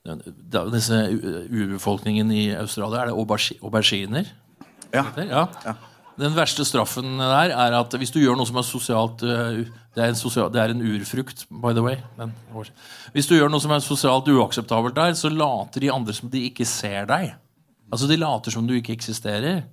[0.07, 0.97] Det er jo disse
[1.51, 4.27] urbefolkningen i Australia er det aubergi- auberginer.
[4.95, 5.05] Ja.
[5.23, 5.45] ja.
[5.67, 5.75] Ja.
[6.17, 10.01] Den verste straffen der er at hvis du gjør noe som er sosialt øh, det,
[10.01, 11.99] er en sosial, det er en urfrukt, by the way.
[12.17, 12.33] Men,
[13.13, 16.47] hvis du gjør noe som er sosialt uakseptabelt der, så later de andre som de
[16.49, 17.35] ikke ser deg.
[17.93, 19.65] Altså De later som du ikke eksisterer.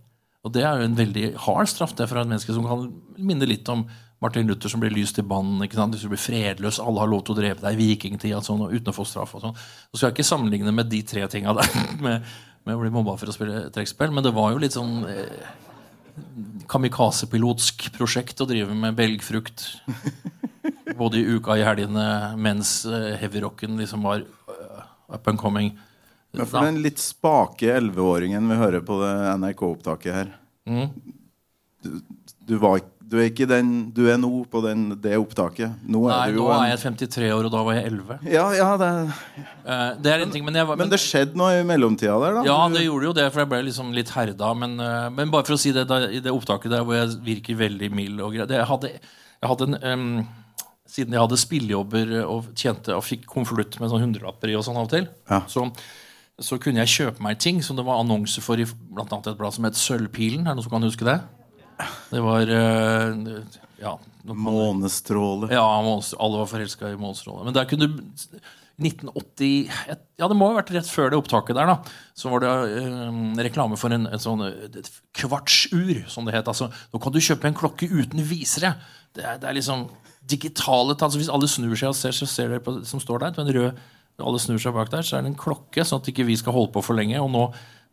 [0.43, 2.89] Og det er jo en veldig hard straff det er fra et menneske som kan
[3.15, 3.85] minne litt om
[4.23, 5.63] Martin Luther som blir lyst i banen.
[5.63, 8.91] Hvis du blir fredløs, alle har lov til å drepe deg i vikingtida sånn, uten
[8.91, 9.35] å få straff.
[9.35, 9.55] og sånn.
[9.91, 11.75] Så skal jeg ikke sammenligne med de tre tinga der,
[12.05, 12.27] med,
[12.67, 15.47] med å bli mobba for å spille trekkspill, men det var jo litt sånn eh,
[16.69, 19.65] kamikazepilotsk prosjekt å drive med belgfrukt.
[20.97, 22.05] Både i uka og i helgene
[22.39, 24.83] mens uh, heavyrocken liksom var eh,
[25.15, 25.73] up and coming.
[26.33, 30.93] Men for den litt spake 11-åringen vi hører på det NRK-opptaket her Mm.
[31.83, 31.89] du,
[32.47, 32.79] du, var,
[33.13, 35.75] du er ikke den du er nå på den, det opptaket.
[35.85, 38.15] Nå er Nei, nå er jeg 53 år, og da var jeg 11.
[38.33, 38.89] ja, ja, det,
[39.63, 42.33] Uh, det er en ting, men jeg var, Men det skjedde noe i mellomtida der,
[42.35, 42.41] da?
[42.43, 44.49] Ja, det gjorde jo det, for jeg ble liksom litt herda.
[44.59, 47.13] Men, uh, men bare for å si det, da, i det opptaket der hvor jeg
[47.23, 48.97] virker veldig mild og grei jeg,
[49.39, 50.07] jeg hadde en um,
[50.93, 54.75] Siden jeg hadde spillejobber og tjente og fikk konvolutt med sånn hundrelapper i og sånn
[54.77, 55.39] av og til, Ja.
[55.49, 55.63] så,
[56.37, 59.39] så kunne jeg kjøpe meg ting som det var annonse for i blant annet et
[59.39, 60.43] blad som het Sølvpilen.
[60.43, 61.15] Er det noen som kan huske det?
[62.11, 63.37] Det var eh,
[63.83, 63.97] Ja.
[64.23, 65.49] Månestråle.
[65.51, 67.43] ja, alle var forelska i Månestråle.
[67.47, 67.97] Men der kunne du
[68.81, 69.69] 1980
[70.17, 71.67] Ja, det må ha vært rett før det opptaket der.
[71.69, 71.75] da
[72.17, 76.47] Så var det eh, reklame for en, en sånn eh, et kvartsur, som det het.
[76.49, 78.75] Altså, nå kan du kjøpe en klokke uten visere.
[79.13, 79.87] Det er, det er liksom
[80.23, 83.41] digitale altså Hvis alle snur seg og ser, så ser dere på som står der.
[83.43, 83.83] En rød,
[84.23, 86.55] alle snur seg bak der, så er det en klokke, sånn at ikke vi skal
[86.55, 87.19] holde på for lenge.
[87.19, 87.43] Og nå,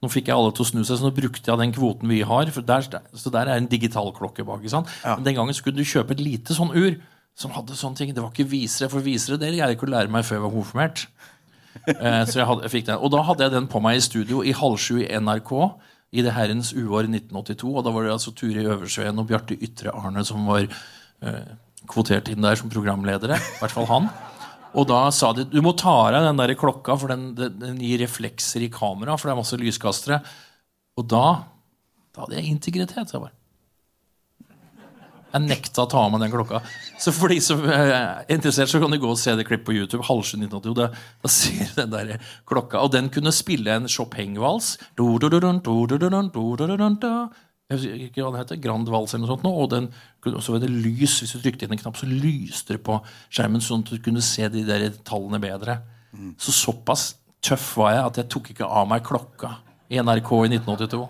[0.01, 2.23] nå fikk jeg alle til å snu seg, så nå brukte jeg den kvoten vi
[2.25, 2.49] har.
[2.49, 4.65] Der, så der er en digital klokke bak.
[4.73, 4.89] sant?
[5.05, 6.97] Men den gangen skulle du kjøpe et lite sånn ur
[7.37, 8.15] som hadde sånne ting.
[8.17, 10.47] Det var ikke visere, for visere det greide jeg ikke å lære meg før jeg
[10.49, 11.07] var konfirmert.
[11.87, 12.99] Eh, så jeg, hadde, jeg fikk den.
[12.99, 15.53] Og da hadde jeg den på meg i studio i halv sju i NRK
[16.19, 17.71] i det herrens uår 1982.
[17.71, 21.53] Og da var det altså Turi Øversveen og Bjarte Ytre Arne som var eh,
[21.91, 23.39] kvotert inn der som programledere.
[23.39, 24.11] I hvert fall han.
[24.79, 27.59] Og da sa de du må ta av deg den der klokka, for den, den,
[27.63, 29.17] den gir reflekser i kamera.
[29.19, 30.21] For det er masse lyskastere.
[31.01, 31.27] Og da,
[32.15, 33.15] da hadde jeg integritet.
[33.15, 33.37] Jeg bare
[35.31, 36.59] jeg nekta å ta av meg den klokka.
[36.99, 39.69] Så for de som eh, er interessert, så kan du gå og se det klippet
[39.69, 40.03] på YouTube.
[40.09, 40.89] Halvsju 1982, Da,
[41.23, 42.83] da ser du den der klokka.
[42.83, 44.75] Og den kunne spille en Chopin-vals.
[47.71, 48.59] Jeg vet ikke hva den heter.
[48.59, 49.45] Grand vals eller noe sånt.
[49.47, 49.87] nå, Og den,
[50.43, 51.21] så var det lys.
[51.23, 52.99] Hvis du trykte inn en knapp, så lyste det på
[53.31, 55.79] skjermen, sånn at du kunne se de der tallene bedre.
[56.43, 59.55] Så såpass tøff var jeg at jeg tok ikke av meg klokka
[59.91, 61.07] i NRK i 1982.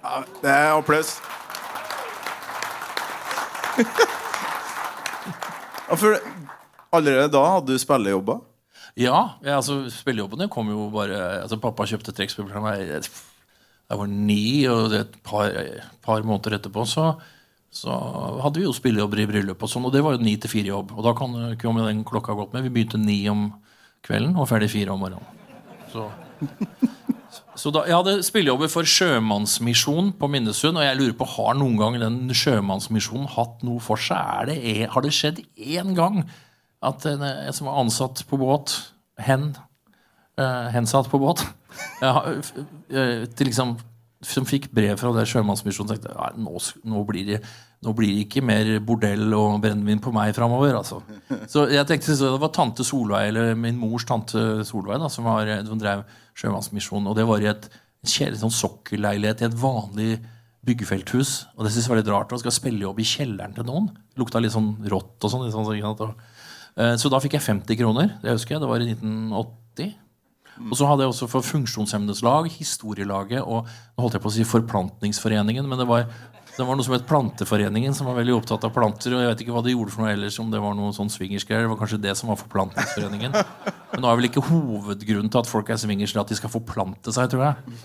[0.00, 1.10] Ja, det er applaus.
[5.88, 6.20] ja, for
[6.92, 8.38] allerede da hadde du spillejobber?
[8.98, 12.90] Ja, ja altså spillejobbene kom jo bare altså Pappa kjøpte trekkspill fra meg
[13.90, 15.50] jeg var ni, og et par,
[16.04, 17.08] par måneder etterpå så,
[17.74, 17.96] så
[18.44, 20.94] hadde vi jo spillejobber i bryllup, og sånn, og det var jo ni til fire-jobb.
[20.94, 22.68] Og da kan ikke om den klokka gått med.
[22.68, 23.48] Vi begynte ni om
[24.06, 25.26] kvelden og ferdig fire om morgenen.
[25.90, 26.06] Så,
[27.58, 31.74] så da, Jeg hadde spillejobber for Sjømannsmisjonen på Minnesund, og jeg lurer på har noen
[31.80, 34.52] gang den Sjømannsmisjonen hatt noe for seg?
[34.52, 36.22] Det, har det skjedd én gang
[36.86, 38.78] at en, en som var ansatt på båt,
[39.20, 39.50] hen,
[40.74, 41.44] hensatt på båt,
[42.02, 43.76] eh, til liksom,
[44.26, 46.56] som fikk brev fra det Sjømannsmisjonen, tenkte nå,
[46.92, 47.38] nå, blir det,
[47.86, 50.76] nå blir det ikke mer bordell og brennevin på meg framover.
[50.80, 51.00] Altså.
[51.52, 55.28] Så jeg tenkte så det var tante Solveig, eller min mors tante Solveig, da, som,
[55.28, 56.04] var, som drev
[56.40, 57.08] Sjømannsmisjonen.
[57.08, 57.70] Og det var i et
[58.06, 60.12] kjell- sånn sokkelleilighet i et vanlig
[60.66, 61.46] byggefelthus.
[61.56, 62.32] Og det synes jeg var litt rart.
[62.34, 63.88] Man skal spille jobb i kjelleren til noen.
[64.20, 65.48] Lukta litt sånn rått og sånn.
[65.52, 66.14] sånn,
[66.76, 68.14] eh, så da fikk jeg 50 kroner.
[68.20, 68.64] Det husker jeg.
[68.64, 69.94] Det var i 1980.
[70.68, 74.34] Og så hadde jeg også for Funksjonshemmedes lag, Historielaget og nå holdt jeg på å
[74.34, 76.04] si Forplantningsforeningen, men det var,
[76.56, 79.14] det var noe som het Planteforeningen, som var veldig opptatt av planter.
[79.16, 81.12] Og jeg vet ikke hva de gjorde for noe ellers, om det var noe sånn
[81.12, 81.64] swingersgreier.
[81.64, 83.38] Det var kanskje det som var Forplantningsforeningen.
[83.94, 87.14] Men nå er vel ikke hovedgrunnen til at folk er swingers at de skal forplante
[87.16, 87.78] seg, tror jeg.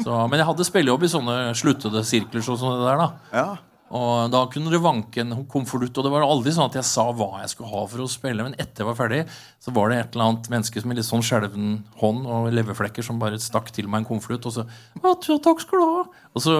[0.00, 3.02] Så, men jeg hadde spillejobb i sånne sluttede sirkler sånn som det der.
[3.02, 3.48] da Ja.
[3.94, 5.94] Og da kunne det vanke en konvolutt.
[5.94, 8.46] Og det var aldri sånn at jeg sa hva jeg skulle ha for å spille.
[8.46, 9.20] Men etter jeg var ferdig,
[9.62, 13.20] så var det et eller annet menneske med litt sånn skjelven hånd og leverflekker som
[13.22, 14.48] bare stakk til meg en konvolutt.
[14.50, 16.02] Og så ja, takk skal du ha.
[16.34, 16.56] Og så,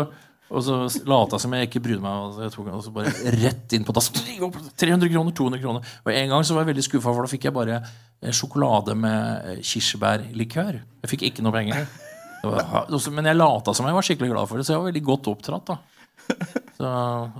[0.46, 0.78] og så
[1.10, 2.28] lata som jeg ikke brydde meg.
[2.28, 4.12] Og så, tok, og så bare rett inn på dass.
[4.14, 5.98] 300 kroner, 200 kroner.
[6.06, 8.94] Og en gang så var jeg veldig skuffa, for da fikk jeg bare eh, sjokolade
[9.02, 10.78] med eh, kirsebærlikør.
[11.02, 11.90] Jeg fikk ikke noe penger.
[12.46, 15.34] Men jeg lata som jeg var skikkelig glad for det, så jeg var veldig godt
[15.34, 15.74] opptratt.
[15.74, 15.95] da
[16.78, 16.90] så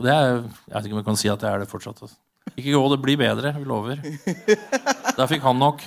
[0.03, 0.27] det er,
[0.69, 2.03] Jeg vet ikke om jeg kan si at det er det fortsatt.
[2.05, 2.17] Altså.
[2.57, 3.53] Ikke gå, det blir bedre.
[3.59, 4.01] Vi lover.
[5.17, 5.83] Der fikk han nok.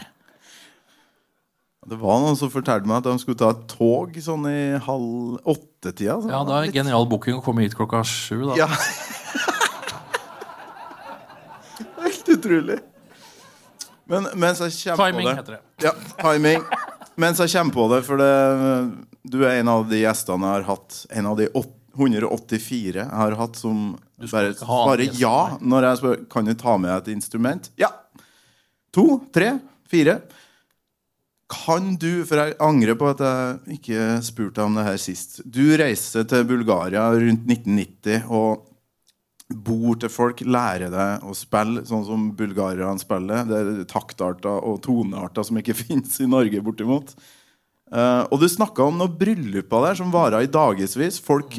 [1.89, 5.39] Det var noen som fortalte meg at de skulle ta et tog sånn i halv
[5.49, 6.19] åtte-tida.
[6.30, 8.43] Ja, Da er litt- genial booking å komme hit klokka sju.
[8.52, 8.60] Da.
[8.60, 8.67] Ja.
[12.04, 12.80] Helt utrolig.
[14.10, 15.62] Men mens jeg kommer Timing på det heter det.
[15.86, 16.63] Ja, timing.
[17.19, 18.30] Mens jeg kommer på det, for det,
[19.30, 21.02] du er en av de gjestene jeg har hatt.
[21.13, 26.21] En av de åt- 184 jeg har hatt som bare svarer ja når jeg spør
[26.31, 27.71] Kan du ta med et instrument.
[27.79, 27.91] Ja.
[28.95, 29.57] To, tre,
[29.89, 30.19] fire.
[31.49, 35.63] Kan du, for jeg angrer på at jeg ikke spurte om det her sist Du
[35.79, 38.65] reiste til Bulgaria rundt 1990 og
[39.49, 43.47] bor til folk, lærer deg å spille sånn som bulgarerne spiller.
[43.49, 47.15] Det er taktarter og tonearter som ikke fins i Norge, bortimot.
[47.89, 51.17] Uh, og du snakka om noen brylluper der som varer i dagevis.
[51.25, 51.57] Folk,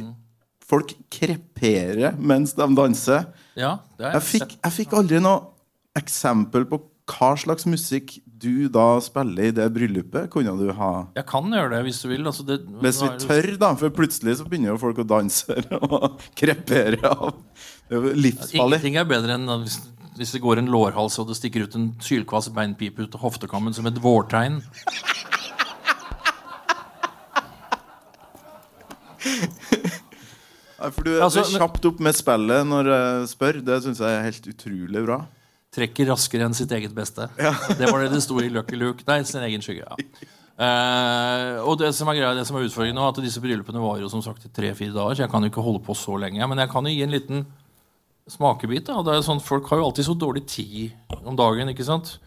[0.70, 3.26] folk kreperer mens de danser.
[3.58, 5.48] Ja, Jeg fikk, jeg fikk aldri noe
[5.98, 6.78] eksempel på
[7.10, 10.30] hva slags musikk du da spiller i det bryllupet.
[10.32, 12.22] Kunne du ha Jeg kan gjøre det hvis du vil.
[12.30, 13.70] Altså, det, Hvis vi tør, da.
[13.80, 17.00] For plutselig så begynner jo folk å danse og krepere er
[17.90, 18.62] jo livsfarlig.
[18.62, 19.76] Ingenting er bedre enn hvis,
[20.16, 23.72] hvis det går en lårhals og det stikker ut en sylkvass beinpipe ut av hoftekammen
[23.76, 24.56] som et vårtegn.
[30.80, 33.60] Nei, For du, Altså, du er kjapt opp med spillet når jeg spør.
[33.66, 35.22] Det syns jeg er helt utrolig bra.
[35.70, 37.28] Trekker raskere enn sitt eget beste.
[37.38, 39.06] Det var det det sto i Lucky Luke.
[39.06, 39.86] Nei, sin egen skygge.
[39.86, 43.80] ja Uh, og det som er greia, det som er utfordringen nå, at disse bryllupene
[43.80, 45.16] varer jo som sagt i tre-fire dager.
[45.16, 46.44] Så jeg kan jo ikke holde på så lenge.
[46.50, 47.46] Men jeg kan jo gi en liten
[48.28, 48.90] smakebit.
[48.90, 49.00] Da.
[49.06, 51.72] Det er sånn, folk har jo alltid så dårlig tid om dagen.
[51.72, 52.18] ikke sant?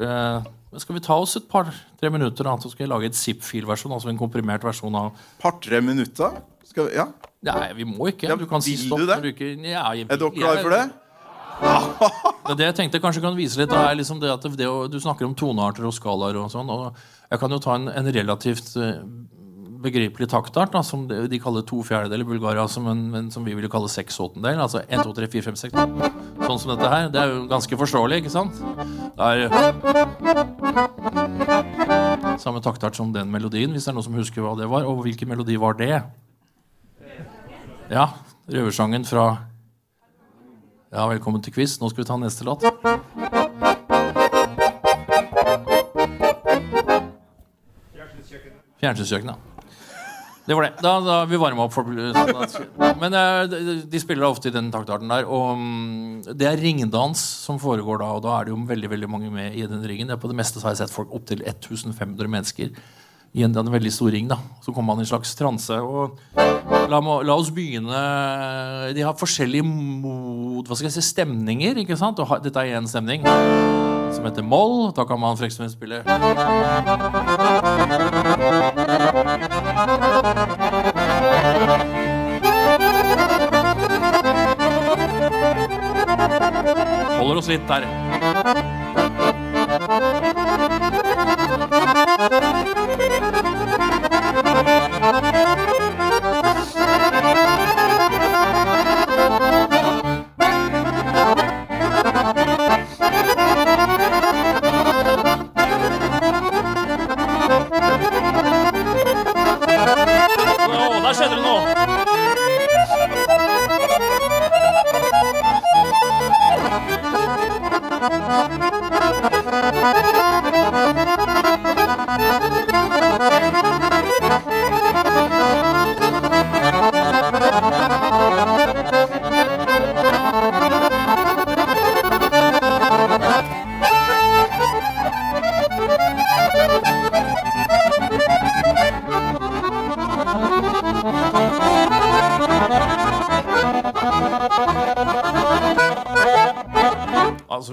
[0.00, 0.44] Uh,
[0.80, 3.96] skal vi ta oss et par-tre minutter, da, så skal jeg lage et zip-fil-versjon?
[3.96, 6.36] Altså en komprimert versjon av Par-tre minutter?
[6.68, 7.08] Skal vi, ja.
[7.40, 8.28] Nei, vi må ikke.
[8.28, 9.32] Ja, Du kan si stopp du det?
[9.32, 10.84] ikke ja, jeg, Er dere klare for det?
[11.60, 12.54] Ja.
[12.56, 15.34] det jeg tenkte kanskje kan vise litt, er liksom det at det, du snakker om
[15.36, 16.70] tonearter og skalaer og sånn.
[16.72, 16.96] og
[17.28, 19.02] Jeg kan jo ta en, en relativt eh,
[19.84, 23.52] begripelig taktart, da, som de, kaller to fjerdedeler i Bulgaria, som, en, men som vi
[23.56, 24.56] ville kalle seks åttendel.
[24.60, 25.74] Altså 1, 2, 3, 4, 5, 6.
[26.46, 27.08] Sånn som dette her.
[27.12, 28.56] Det er jo ganske forståelig, ikke sant?
[29.20, 29.36] Det er
[32.40, 34.88] samme taktart som den melodien, hvis det er noen som husker hva det var.
[34.88, 35.96] Og hvilken melodi var det?
[37.90, 38.04] Ja,
[38.46, 39.24] røversangen fra
[40.94, 41.72] Ja, velkommen til quiz.
[41.80, 42.62] Nå skal vi ta neste låt.
[48.78, 49.34] Fjernsynskjøkkenet.
[50.46, 50.70] Det var det.
[50.78, 55.26] Da, da vi varma opp for Men eh, de, spiller ofte i den taktarten der.
[55.26, 59.10] Og mm, det er ringdans som foregår da, og da er det jo veldig veldig
[59.10, 60.14] mange med i den ringen.
[60.14, 62.70] På det meste har jeg sett folk opptil 1500 mennesker
[63.34, 64.30] i en, en veldig stor ring.
[64.30, 65.74] da Så kommer man i en slags transe.
[65.82, 68.02] Og la, la oss begynne
[68.96, 71.78] De har forskjellige mod, hva skal jeg si, stemninger.
[71.84, 72.18] ikke sant?
[72.20, 73.24] Og dette er én stemning.
[74.14, 74.92] som heter Moll.
[74.96, 76.02] Da kan man for spille
[87.20, 88.09] Holder oss litt der.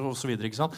[0.05, 0.77] Og så videre, ikke sant?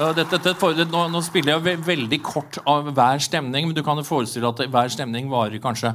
[0.00, 3.76] Ja, dette, dette, for, nå, nå spiller jeg ve veldig kort av hver stemning, men
[3.76, 5.92] du kan jo forestille at hver stemning varer kanskje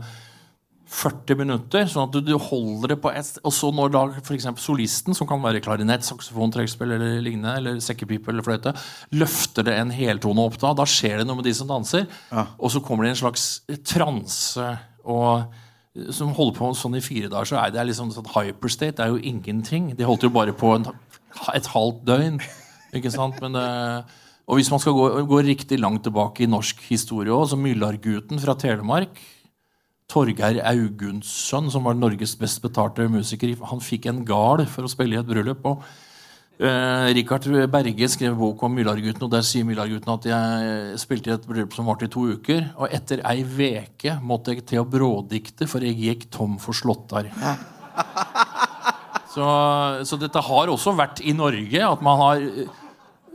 [0.87, 1.87] 40 minutter.
[1.91, 5.27] sånn at du, du holder det på ett Og så når da eksempel solisten, som
[5.27, 8.73] kan være klarinett, saksofon, trekkspill eller lignende, eller sekkepipe eller fløyte,
[9.19, 12.07] løfter det en heltone opp da, da skjer det noe med de som danser.
[12.55, 13.49] Og så kommer det en slags
[13.87, 14.71] transe
[15.07, 15.63] og
[16.13, 18.97] som holder på sånn i fire dager, så er det liksom sånn hyperstate.
[18.99, 19.91] Det er jo ingenting.
[19.97, 20.87] De holdt jo bare på en,
[21.53, 22.41] et halvt døgn.
[22.97, 23.39] Ikke sant?
[23.43, 27.49] Men, eh, og hvis man skal gå, gå riktig langt tilbake i norsk historie òg,
[27.51, 29.19] så Myllarguten fra Telemark
[30.07, 35.17] Torgeir Augundsson, som var Norges best betalte musiker, han fikk en gard for å spille
[35.17, 35.65] i et bryllup.
[35.67, 35.83] og
[36.57, 41.35] Eh, Richard Berge skrev bok om Mylargutten, og der sier Mylargutten at jeg spilte i
[41.35, 44.87] et bryllup som varte i to uker, og etter ei veke måtte jeg til å
[44.89, 47.29] brådikte, for jeg gikk tom for slåttar.
[49.37, 49.45] Så,
[50.09, 52.45] så dette har også vært i Norge, at man har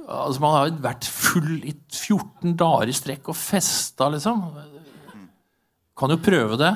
[0.02, 4.40] Altså Man har vært full i 14 dager i strekk og festa, liksom.
[5.94, 6.72] Kan jo prøve det.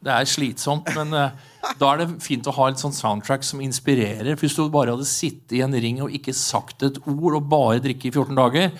[0.00, 1.34] Det er slitsomt, men eh,
[1.76, 4.32] da er det fint å ha et sånt soundtrack som inspirerer.
[4.32, 7.50] For Hvis du bare hadde sittet i en ring og ikke sagt et ord og
[7.52, 8.72] bare drikke i 14 dager,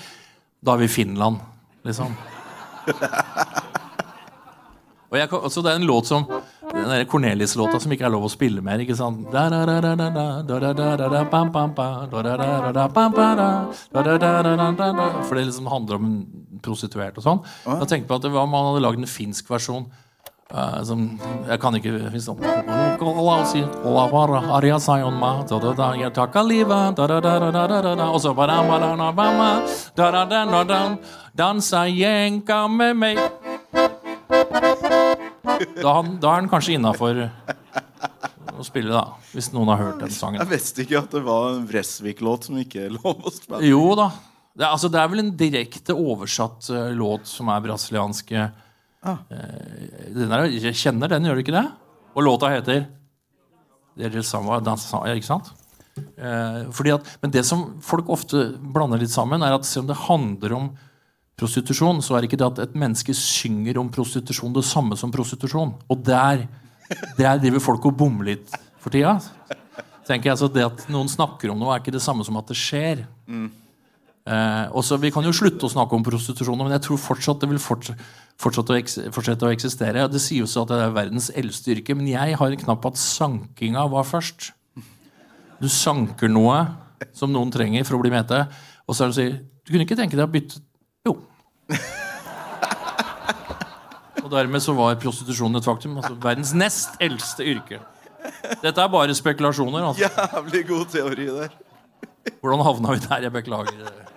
[0.65, 1.43] da er vi i Finland,
[1.85, 2.17] liksom.
[5.11, 6.23] Og jeg, altså det er en låt som
[6.71, 8.79] den Cornelis-låta som ikke er lov å spille mer.
[8.79, 9.25] ikke sant?
[15.27, 16.21] For det liksom handler om en
[16.63, 17.43] prostituert og sånn.
[17.67, 19.91] Jeg tenkte på at det var, Man hadde lagd en finsk versjon.
[20.51, 20.93] Eh,
[21.49, 22.29] Jeg kan ikke hvis
[26.01, 28.35] Jeg takker livet da-da-da-da-da-da, Og så
[31.37, 33.19] Dansa jenka med meg
[35.81, 37.19] da, da er han kanskje innafor
[38.61, 39.17] å spille, da.
[39.35, 40.41] Hvis noen har hørt den sangen.
[40.43, 43.63] Jeg visste ikke at det var en Vresvik-låt som ikke er lov å spille.
[43.69, 44.11] Jo da.
[44.57, 48.35] Det altså, det er vel en direkte oversatt eh, låt som er brasiliansk.
[49.33, 51.67] Eh, den er, jeg kjenner den, gjør du ikke det?
[52.13, 52.87] Og låta heter
[53.97, 55.51] Det er det samme, dansa, ja, ikke sant?
[55.97, 59.91] Eh, fordi at, men det som folk ofte blander litt sammen, er at selv om
[59.91, 60.71] det handler om
[61.41, 65.73] prostitusjon, så er ikke det at et menneske synger om prostitusjon det samme som prostitusjon.
[65.89, 66.45] Og der,
[67.19, 69.17] der driver folk og bommer litt for tida.
[70.09, 72.49] Tenker jeg, altså Det at noen snakker om noe, er ikke det samme som at
[72.51, 73.07] det skjer.
[74.29, 77.41] Eh, og så Vi kan jo slutte å snakke om prostitusjon, men jeg tror fortsatt
[77.41, 77.93] det vil forts
[78.41, 80.09] fortsette, å fortsette å eksistere.
[80.13, 83.87] Det sies at det er verdens eldste yrke, men jeg har en knapp at sankinga
[83.91, 84.53] var først.
[85.61, 86.63] Du sanker noe
[87.17, 88.47] som noen trenger for å bli mette,
[88.87, 89.31] og så er det å si
[89.65, 90.61] Du kunne ikke tenke deg å bytte
[91.07, 91.17] Jo.
[94.21, 95.97] Og dermed så var prostitusjonen et faktum.
[95.99, 97.81] Altså verdens nest eldste yrke.
[98.61, 99.89] Dette er bare spekulasjoner.
[99.91, 100.07] Altså.
[100.07, 101.57] Jævlig god teori der.
[102.41, 103.27] Hvordan havna vi der?
[103.27, 104.11] Jeg beklager.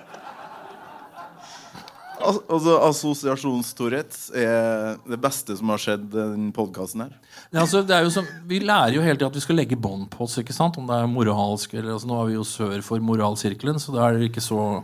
[2.24, 7.14] Al altså, Assosiasjonstourettes er det beste som har skjedd den podkasten her.
[7.52, 10.38] Ja, altså, vi lærer jo hele tiden at vi skal legge bånd på oss.
[10.40, 10.80] ikke sant?
[10.80, 14.08] Om det er moralsk eller, altså, Nå er vi jo sør for moralsirkelen, så da
[14.08, 14.84] er det ikke så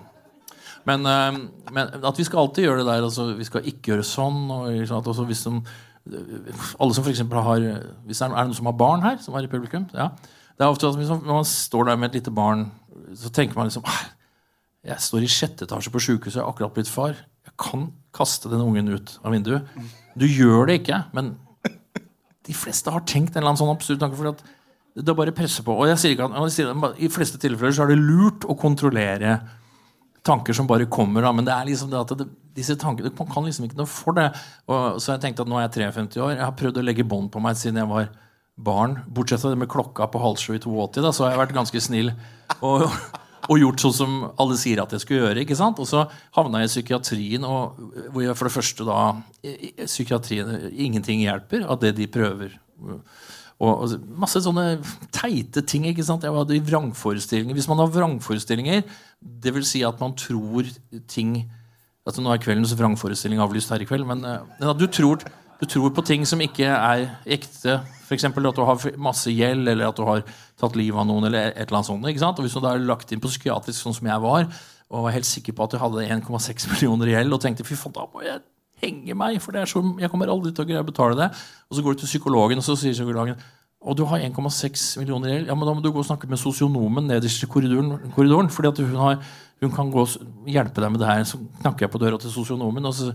[0.87, 1.37] men, eh,
[1.75, 3.03] men at vi skal alltid gjøre det der.
[3.03, 4.45] altså Vi skal ikke gjøre sånn.
[4.49, 5.09] Og, sant?
[5.11, 5.55] Også hvis de,
[6.79, 7.65] alle som for har
[8.07, 9.17] hvis det er, er det noen som har barn her?
[9.21, 9.89] Som er i publikum?
[9.93, 10.11] Ja.
[10.57, 12.71] Det er ofte at Når man står der med et lite barn,
[13.15, 14.09] så tenker man liksom «Ah,
[14.83, 17.15] Jeg står i sjette etasje på sjukehuset, jeg har akkurat blitt far.
[17.59, 19.67] Kan kaste den ungen ut av vinduet.
[20.19, 21.35] Du gjør det ikke, men
[22.49, 24.17] de fleste har tenkt en eller annen sånn absurd tanke.
[24.17, 24.43] For at
[24.97, 25.75] Det er bare å presse på.
[25.75, 28.47] Og jeg sier ikke at, jeg sier at I fleste tilfeller så er det lurt
[28.49, 29.37] å kontrollere
[30.25, 31.23] tanker som bare kommer.
[31.23, 31.31] Da.
[31.35, 34.17] Men det er liksom det at det, disse tankene, man kan liksom ikke noe for
[34.17, 34.27] det.
[34.67, 36.33] Og, så jeg tenkte at nå er jeg 53 år.
[36.35, 38.09] Jeg har prøvd å legge bånd på meg siden jeg var
[38.59, 38.99] barn.
[39.07, 41.55] Bortsett fra det med klokka på halv sju i 82, da, så har jeg vært
[41.55, 42.11] ganske snill.
[42.65, 42.89] Og,
[43.49, 45.43] og gjort sånn som alle sier at jeg skulle gjøre.
[45.43, 45.79] ikke sant?
[45.81, 46.03] Og så
[46.37, 47.79] havna jeg i psykiatrien, og,
[48.13, 48.99] hvor jeg for det første da
[49.79, 52.53] Psykiatrien Ingenting hjelper av det de prøver.
[53.59, 54.79] Og, og masse sånne
[55.15, 55.87] teite ting.
[55.89, 56.23] ikke sant?
[56.23, 57.57] Jeg hadde vrangforestillinger.
[57.57, 58.85] Hvis man har vrangforestillinger,
[59.49, 60.69] vil si at man tror
[61.09, 61.41] ting
[62.07, 65.21] altså Nå er kveldens vrangforestilling avlyst her i kveld, men, eh, at du tror,
[65.59, 67.81] du tror på ting som ikke er ekte.
[68.07, 68.25] F.eks.
[68.25, 70.23] at du har masse gjeld, eller at du har
[70.59, 71.27] tatt livet av noen.
[71.27, 72.39] eller et eller annet sånt, ikke sant?
[72.39, 74.47] Og Hvis du da er lagt inn på psykiatrisk, sånn som jeg var,
[74.89, 77.77] og var helt sikker på at jeg hadde 1,6 millioner i gjeld, og tenkte fy
[77.77, 78.41] faen, da må jeg
[78.79, 81.29] henge meg, for så, jeg kommer aldri til å greie å betale det.
[81.67, 83.39] Og så går du til psykologen, og så sier psykologen
[83.79, 85.47] og du har 1,6 millioner i gjeld.
[85.47, 88.11] Ja, men da må du gå og snakke med sosionomen nederst i korridoren.
[88.11, 89.21] korridoren fordi hun,
[89.63, 91.23] hun kan gå og hjelpe deg med det her.
[91.23, 93.13] Så knakker jeg på døra til sosionomen, og så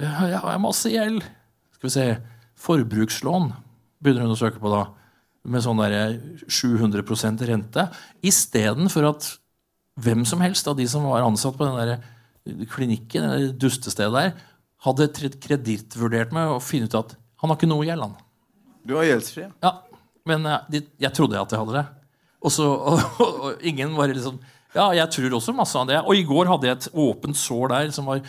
[0.00, 1.24] ja, Jeg har masse gjeld.
[1.82, 2.10] Skal vi se
[2.62, 3.48] Forbrukslån
[3.98, 4.84] begynner hun å søke på da.
[5.50, 6.12] Med sånn der
[6.46, 7.88] 700% rente.
[8.22, 9.24] Istedenfor at
[9.98, 14.36] hvem som helst av de som var ansatt på den der klinikken, eller dustestedet der,
[14.86, 15.08] hadde
[15.42, 18.14] kredittvurdert meg og funnet ut at han har ikke noe gjeld, han.
[18.86, 19.48] Du var gjeldsfri.
[19.50, 19.72] ja.
[20.30, 21.84] Men jeg, jeg trodde at jeg hadde det.
[22.38, 24.38] Og, så, og, og, og ingen var liksom
[24.76, 25.98] Ja, jeg tror også masse av det.
[26.06, 28.22] Og i går hadde jeg et åpent sår der som var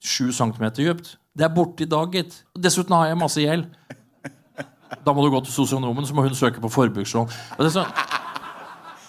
[0.00, 1.18] 7 centimeter dypt.
[1.34, 2.36] Det er borte i dag, gitt.
[2.54, 3.66] Dessuten har jeg masse gjeld.
[5.04, 7.32] Da må du gå til sosionomen, så må hun søke på forbrukslån.
[7.56, 7.88] Og er sånn,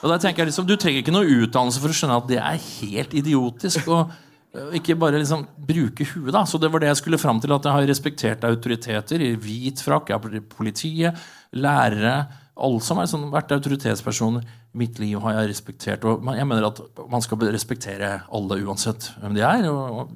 [0.02, 2.40] og der tenker jeg liksom, Du trenger ikke noe utdannelse for å skjønne at det
[2.42, 3.88] er helt idiotisk.
[3.90, 4.12] Og
[4.58, 6.32] øh, ikke bare liksom bruke huet.
[6.34, 7.54] da, Så det var det jeg skulle fram til.
[7.56, 10.10] At jeg har respektert autoriteter i hvit frakk.
[10.10, 11.22] Jeg har politiet,
[11.54, 12.18] lærere
[12.56, 16.06] Alle som har sånn, vært autoritetspersoner i mitt liv, har jeg respektert.
[16.08, 16.80] Og jeg mener at
[17.12, 19.68] man skal respektere alle uansett hvem de er.
[19.68, 20.14] og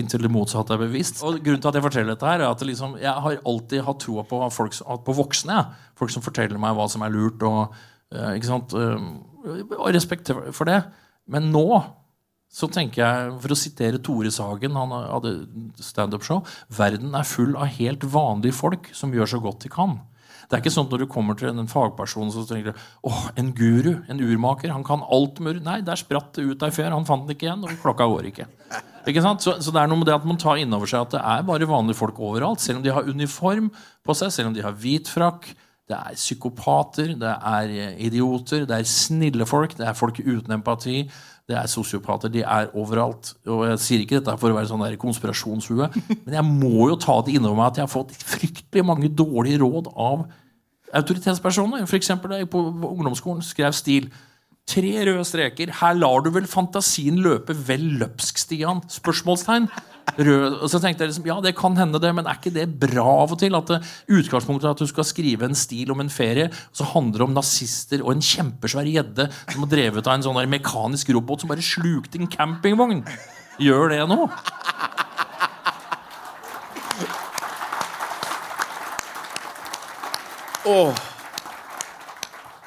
[0.00, 1.22] Inntil det motsatte er bevist.
[1.22, 4.02] Og grunnen til at Jeg forteller dette her er at liksom, jeg har alltid hatt
[4.02, 4.42] troa på,
[5.06, 5.60] på voksne.
[5.98, 7.42] Folk som forteller meg hva som er lurt.
[7.46, 7.74] og
[8.14, 10.82] eh, eh, Og respekt for det.
[11.30, 11.66] Men nå
[12.50, 15.36] så tenker jeg, for å sitere Tore Sagen, han hadde
[15.78, 16.40] standup-show
[16.74, 20.00] Verden er full av helt vanlige folk som gjør så godt de kan.
[20.50, 23.28] Det er ikke sånn at når du kommer til en fagperson så tenker du åh,
[23.38, 25.60] en guru, en urmaker, han kan alt mur.
[25.62, 26.90] Nei, der spratt det ut ei før.
[26.90, 28.48] Han fant den ikke igjen, og klokka går ikke.
[29.08, 29.46] Ikke sant?
[29.46, 31.22] Så, så det er noe med det at man tar inn over seg at det
[31.22, 32.62] er bare vanlige folk overalt.
[32.64, 33.70] Selv om de har uniform
[34.02, 35.52] på seg, selv om de har hvit frakk.
[35.90, 37.72] Det er psykopater, det er
[38.02, 41.04] idioter, det er snille folk, det er folk uten empati.
[41.50, 42.30] Det er sosiopater.
[42.30, 43.32] De er overalt.
[43.50, 45.88] Og jeg sier ikke dette for å være sånn der konspirasjonshue,
[46.24, 49.62] men jeg må jo ta det innover meg at jeg har fått fryktelig mange dårlige
[49.64, 50.28] råd av
[51.00, 51.86] autoritetspersoner.
[51.98, 54.10] Eksempel da jeg på ungdomsskolen skrev stil.
[54.70, 55.72] Tre røde streker.
[55.80, 58.84] Her lar du vel fantasien løpe vel løpsk, Stian?
[58.90, 59.66] Spørsmålstegn.
[60.18, 60.56] Rød.
[60.62, 63.06] Og så tenkte jeg liksom, ja, det kan hende det, men er ikke det bra
[63.22, 63.56] av og til?
[63.58, 63.80] At det,
[64.10, 67.28] utgangspunktet er at du skal skrive en stil om en ferie, og så handler det
[67.28, 71.44] om nazister og en kjempesvær gjedde som har drevet av en sånn der mekanisk robot
[71.44, 73.04] som bare slukte en campingvogn.
[73.60, 74.24] Gjør det nå?
[80.70, 81.06] Åh.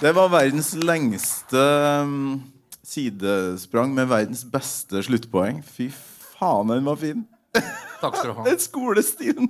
[0.03, 1.61] Det var verdens lengste
[2.03, 2.41] um,
[2.83, 5.61] sidesprang med verdens beste sluttpoeng.
[5.63, 7.21] Fy faen, den var fin!
[7.53, 8.45] Takk skal du ha.
[8.47, 9.49] Den skolestilen.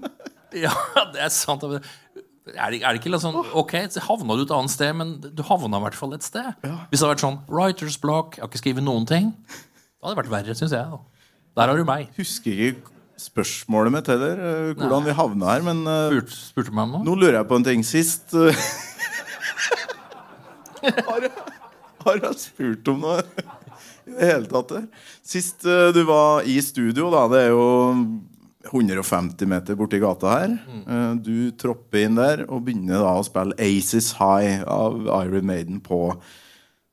[0.54, 0.74] Ja,
[1.14, 1.64] det er sant.
[1.64, 5.16] Er det, er det ikke litt sånn Ok, så havna du et annet sted, men
[5.24, 6.51] du havna i hvert fall et sted.
[6.62, 10.18] Hvis det hadde vært sånn Writers block, jeg har ikke skrevet noen ting, da hadde
[10.18, 10.84] det vært verre, syns jeg.
[10.91, 11.30] Da.
[11.62, 12.12] Der har du meg.
[12.20, 12.91] Husker ikke
[13.24, 17.04] spørsmålet mitt heller, hvordan hvordan vi havna her, men uh, Spurt, spurte meg om noe?
[17.08, 17.86] nå lurer jeg på en ting.
[17.88, 18.64] Sist eh,
[21.08, 21.32] har, jeg,
[22.04, 23.22] har jeg spurt om noe
[24.10, 24.76] i det hele tatt?
[25.26, 27.66] Sist uh, du var i studio, da, det er jo
[28.72, 30.56] 150 meter borti gata her.
[30.88, 35.84] Uh, Du tropper inn der og begynner da å spille Aces High av Iron Maiden
[35.84, 36.06] på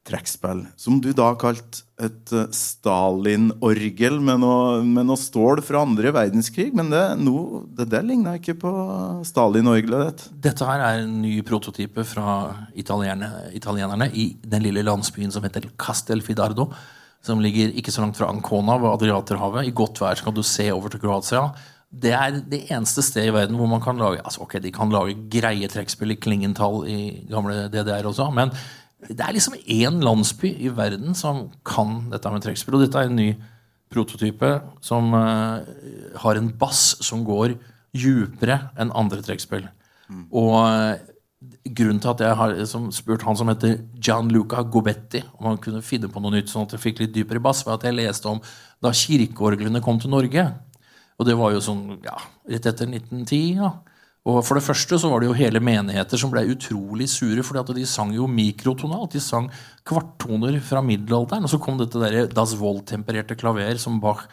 [0.09, 0.65] trekkspill.
[0.81, 6.71] Som du da kalte et uh, Stalin-orgel med med noe stål fra andre verdenskrig.
[6.77, 8.73] Men det, no, det der ligna ikke på
[9.29, 10.25] Stalin-orgelet ditt.
[10.49, 12.39] Dette her er en ny prototype fra
[12.75, 16.71] italienerne, italienerne i den lille landsbyen som heter Castelfidardo.
[17.25, 19.69] Som ligger ikke så langt fra Ancona ved Adriaterhavet.
[19.69, 21.51] I godt vær skal kan du se over til Kroatia.
[21.91, 24.93] Det er det eneste stedet i verden hvor man kan lage altså ok, De kan
[24.95, 28.53] lage greie trekkspill i Klingenthal i gamle DDR også, men
[29.09, 32.77] det er liksom én landsby i verden som kan dette med trekkspill.
[32.77, 33.31] Og dette er en ny
[33.91, 34.53] prototype
[34.85, 35.65] som uh,
[36.23, 37.57] har en bass som går
[37.97, 39.67] djupere enn andre trekkspill.
[40.31, 41.01] Og eh,
[41.41, 42.55] grunnen til at jeg har
[42.93, 46.75] spurt han som heter Gianluca Gobetti om han kunne finne på noe nytt, sånn at
[46.77, 48.43] jeg fikk litt dypere bass, var at jeg leste om
[48.85, 50.45] da kirkeorglene kom til Norge.
[51.21, 52.17] Og det var jo sånn ja,
[52.49, 53.61] rett etter 1910.
[53.61, 53.73] ja.
[54.29, 57.63] Og for det første så var det jo hele menigheter som ble utrolig sure, fordi
[57.63, 59.15] at de sang jo mikrotonalt.
[59.15, 59.49] De sang
[59.89, 61.47] kvarttoner fra middelalderen.
[61.49, 64.27] Og så kom dette der Das Wold-tempererte klaver som Bach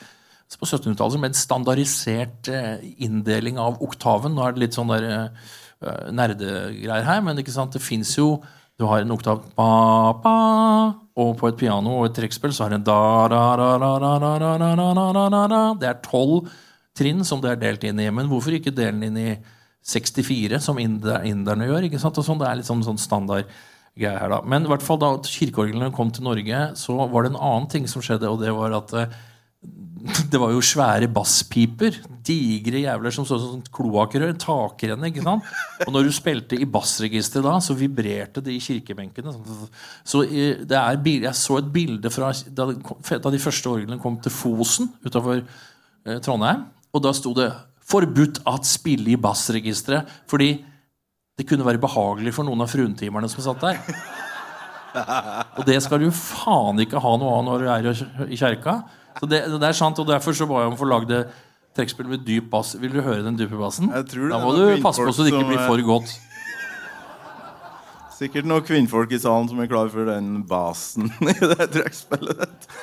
[0.55, 4.35] på 1700-tallet som en standardisert eh, inndeling av oktaven.
[4.35, 7.73] Nå er det litt sånn der eh, nerdegreier her, men ikke sant?
[7.73, 8.37] det fins jo
[8.77, 10.37] Du har en oktav ba, ba,
[11.17, 12.97] og på et piano og et trekkspill så har du en da,
[13.31, 15.61] da, da, da, da, da, da, da, da, da, da, da.
[15.81, 16.51] Det er tolv
[16.97, 18.05] trinn som det er delt inn i.
[18.13, 19.31] Men hvorfor ikke dele den inn i
[19.87, 21.87] 64, som inderne gjør?
[21.87, 22.17] ikke sant?
[22.21, 23.49] Og sånn, det er litt sånn, sånn standard
[23.97, 24.35] her.
[24.45, 27.87] Men i hvert fall da kirkeorglene kom til Norge, så var det en annen ting
[27.89, 29.17] som skjedde, og det var at eh,
[30.31, 31.99] det var jo svære basspiper.
[32.27, 34.33] Digre jævler som så ut som kloakkrør.
[34.39, 35.09] Takrenne.
[35.09, 35.47] ikke sant?
[35.85, 39.33] Og når du spilte i bassregisteret da, så vibrerte det i kirkebenkene.
[40.07, 42.71] Så eh, det er, Jeg så et bilde fra da,
[43.31, 46.67] de første orglene kom til Fosen utafor eh, Trondheim.
[46.93, 47.51] Og da sto det
[47.87, 50.03] 'Forbudt at spille i bassregisteret'.
[50.27, 50.65] Fordi
[51.37, 53.77] det kunne være behagelig for noen av fruentimerne som satt der.
[55.57, 58.81] Og det skal du faen ikke ha noe av når du er i kjerka.
[59.19, 61.23] Så det, det er sant, og Derfor så ba jeg om å få lagd det
[61.77, 62.75] trekkspill med dyp bass.
[62.81, 63.89] Vil du høre den dype bassen?
[63.93, 66.15] Jeg tror det Da må du passe på så det ikke blir for godt.
[68.17, 72.71] Sikkert noen kvinnfolk i salen som er klar for den basen i det trekkspillet ditt.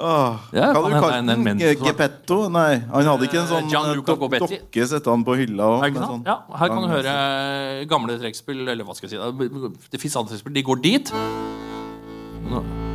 [0.00, 1.58] Åh, Ja, hva du kalte en- en den?
[1.60, 1.84] Gepetto?
[1.90, 2.38] Geppetto?
[2.48, 5.66] Nei, han hadde ikke en sånn Eh, eh, dok dokke sette han på hylla.
[5.92, 8.62] sånn Ja, her kan du høre gamle trekkspill.
[8.72, 10.54] Eller hva skal jeg si Det fins andre trekkspill.
[10.56, 11.12] De går dit.
[12.48, 12.89] Nå.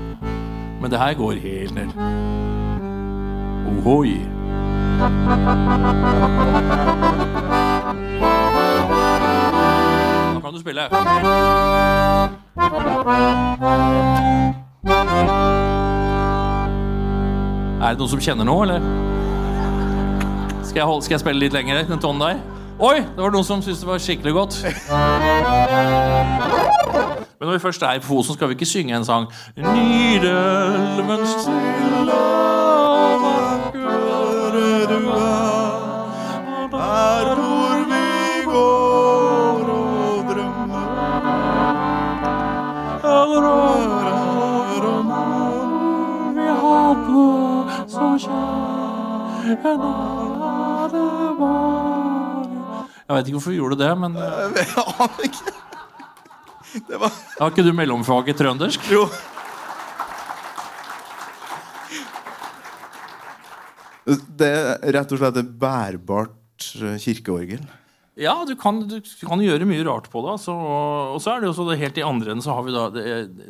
[0.82, 1.90] Men det her går helt ned.
[3.68, 4.20] Ohoi.
[10.34, 10.82] Nå kan du spille.
[17.86, 18.82] Er det noen som kjenner noe, eller?
[20.66, 22.55] Skal jeg, holde, skal jeg spille litt lenger, den tonen der?
[22.80, 24.56] Oi, det var noen som syntes det var skikkelig godt.
[27.40, 29.28] Men når vi først er på Fosen, skal vi ikke synge en sang.
[29.56, 33.96] Nidelven stille og vakre
[34.92, 35.56] du er.
[36.72, 38.10] der hvor vi
[38.52, 40.92] går og drømmer.
[46.36, 47.28] Vi hadde
[47.88, 49.82] så kjær en
[50.84, 52.05] ademare
[53.06, 54.18] Jeg vet ikke hvorfor vi gjorde det, men
[54.58, 55.56] Jeg aner ikke.
[56.90, 58.90] Det var Har ikke du mellomfag i trøndersk?
[58.92, 59.06] Jo.
[64.06, 67.64] Det er rett og slett et bærbart eh, kirkeorgel.
[68.20, 70.36] Ja, du kan, du kan gjøre mye rart på det.
[70.38, 72.68] Altså, og, og så er det jo så det helt i andre enden så har
[72.68, 73.50] vi da det, det,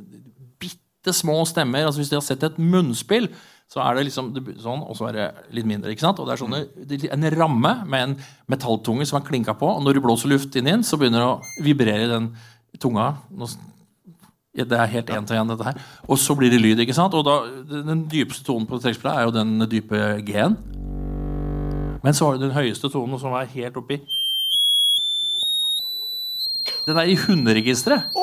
[0.61, 1.85] bitte små stemmer.
[1.85, 3.29] altså Hvis de har sett et munnspill,
[3.71, 4.29] så er det liksom
[4.61, 5.91] sånn, og så er det litt mindre.
[5.91, 6.19] ikke sant?
[6.21, 8.17] Og det er sånne, er en ramme med en
[8.51, 11.23] metalltunge som er klinka på, og når du blåser luft inn i den, så begynner
[11.23, 12.29] det å vibrere i den
[12.79, 13.15] tunga.
[14.55, 15.81] Det er helt én til én, dette her.
[16.07, 16.79] Og så blir det lyd.
[16.79, 17.13] ikke sant?
[17.17, 20.55] Og da, Den dypeste tonen på trekkspillet er jo den dype G-en.
[22.05, 23.99] Men så har du den høyeste tonen, som er helt oppi.
[26.85, 28.13] Den er i hunderegisteret.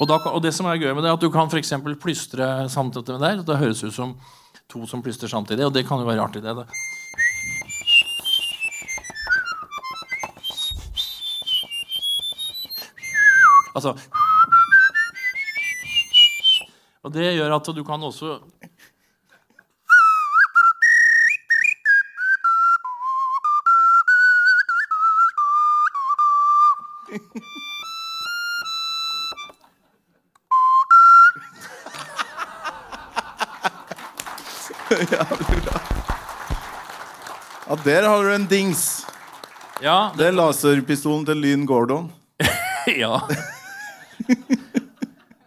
[0.00, 2.68] Og, da, og det som er gøy med det, er at du kan eksempel plystre
[2.68, 3.44] samtidig med der.
[3.46, 4.16] Det høres ut som
[4.70, 6.56] to som plystrer samtidig, og det kan jo være artig, det.
[6.56, 6.66] det.
[13.74, 13.94] Altså
[17.04, 18.38] Og det gjør at du kan også
[37.64, 39.04] Ja, der har du en dings.
[39.82, 42.10] Ja, Det er laserpistolen til Lyn Gordon.
[43.00, 43.16] Ja.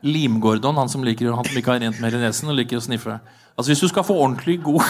[0.01, 2.83] Lim-Gordon, han som, liker, han som ikke har rent mer i nesen og liker å
[2.83, 3.19] sniffe.
[3.57, 4.81] Altså Hvis du skal få ordentlig god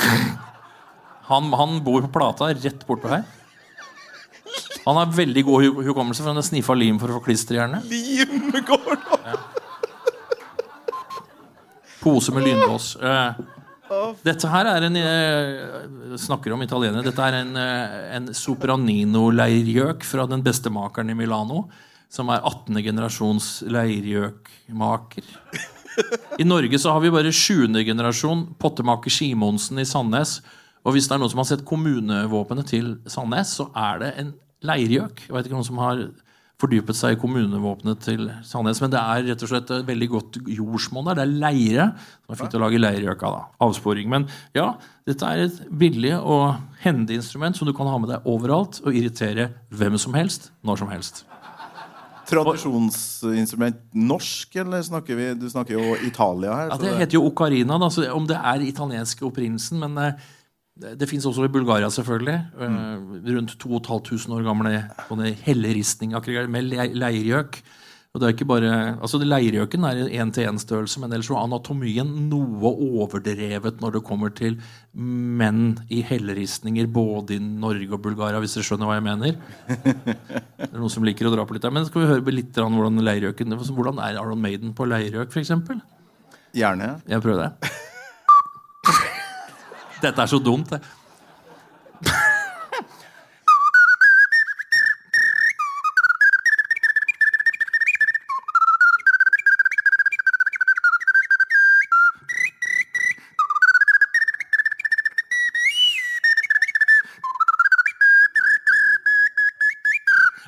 [1.27, 3.25] Han, han bor på Plata, rett bortpå her.
[4.87, 7.57] Han har veldig god hu- hukommelse, for han har sniffa lim for å få klister
[7.57, 7.83] i hjernen.
[7.91, 9.35] Lim Gordon!
[11.99, 12.93] Pose med lynlås.
[12.95, 13.31] Eh,
[14.25, 17.05] dette her er en jeg Snakker om italienere.
[17.05, 21.67] Dette er en, eh, en Sopranino-leirgjøk fra den beste makeren i Milano.
[22.09, 22.81] Som er 18.
[22.81, 25.25] generasjons leirgjøkmaker.
[26.39, 27.83] I Norge så har vi bare 7.
[27.85, 30.39] generasjon pottemaker Simonsen i Sandnes.
[30.85, 34.33] Og hvis det er noen som har sett kommunevåpenet til Sandnes, så er det en
[34.63, 35.27] leirgjøk.
[35.27, 36.05] Jeg vet ikke noen som har
[36.61, 38.79] fordypet seg i kommunevåpenet til Sandnes.
[38.81, 41.19] Men det er rett og slett et veldig godt jordsmonn der.
[41.19, 41.87] Det er leire.
[42.25, 43.35] Som er fint å lage leirgjøk av.
[43.37, 44.09] da, Avsporing.
[44.09, 44.25] Men
[44.57, 44.71] ja,
[45.05, 48.95] dette er et billig og hendig instrument som du kan ha med deg overalt og
[48.97, 51.25] irritere hvem som helst når som helst.
[52.27, 56.73] Tradisjonsinstrument norsk, eller snakker vi Du snakker jo Italia her.
[56.73, 59.79] Ja, Det heter jo ocarina, da, så om det er italiensk opprinnelsen.
[59.79, 60.25] Men eh,
[60.77, 62.37] det, fins også i Bulgaria, selvfølgelig.
[62.59, 63.17] Mm.
[63.37, 67.61] rundt 2500 år gamle helleristningaggregater med le leirgjøk.
[68.17, 73.81] Og det er ikke bare, altså Leirgjøken er én-til-én-størrelse, men ellers er anatomien noe overdrevet
[73.83, 74.55] når det kommer til
[74.97, 79.37] menn i helleristninger både i Norge og Bulgaria, hvis dere skjønner hva jeg mener.
[80.57, 81.75] Det er noen som liker å dra på litt der.
[81.77, 85.53] Men skal vi høre litt om hvordan leirgjøken Hvordan er Aron Maiden på leirgjøk, f.eks.?
[86.57, 86.95] Gjerne.
[87.05, 87.75] Jeg prøver det.
[90.01, 90.81] Dette er så dumt, det.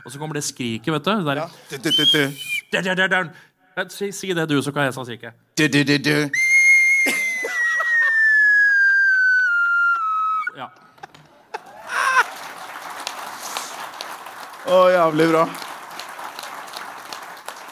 [0.05, 1.11] Og så kommer det skriket, vet du.
[1.11, 2.31] Der, Du, du, du, du.
[3.77, 5.31] Ja, Si, si det, du, så kan jeg sånn skrike.
[5.57, 6.15] Du, du, du, du.
[14.69, 15.47] Å, jævlig bra.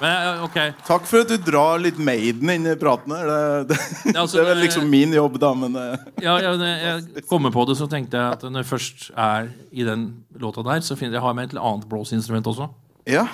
[0.01, 0.57] Men, eh, ok.
[0.85, 3.29] Takk for at du drar litt Maiden inn i praten her.
[3.29, 3.77] Det, det,
[4.11, 7.53] Ja, altså, det er vel liksom min jobb, da, men eh, Ja, ja, jeg kommer
[7.53, 10.07] på det, så tenkte jeg at når jeg først er i den
[10.41, 12.69] låta der, så finner jeg har med et annet blåseinstrument også.
[13.09, 13.27] Ja.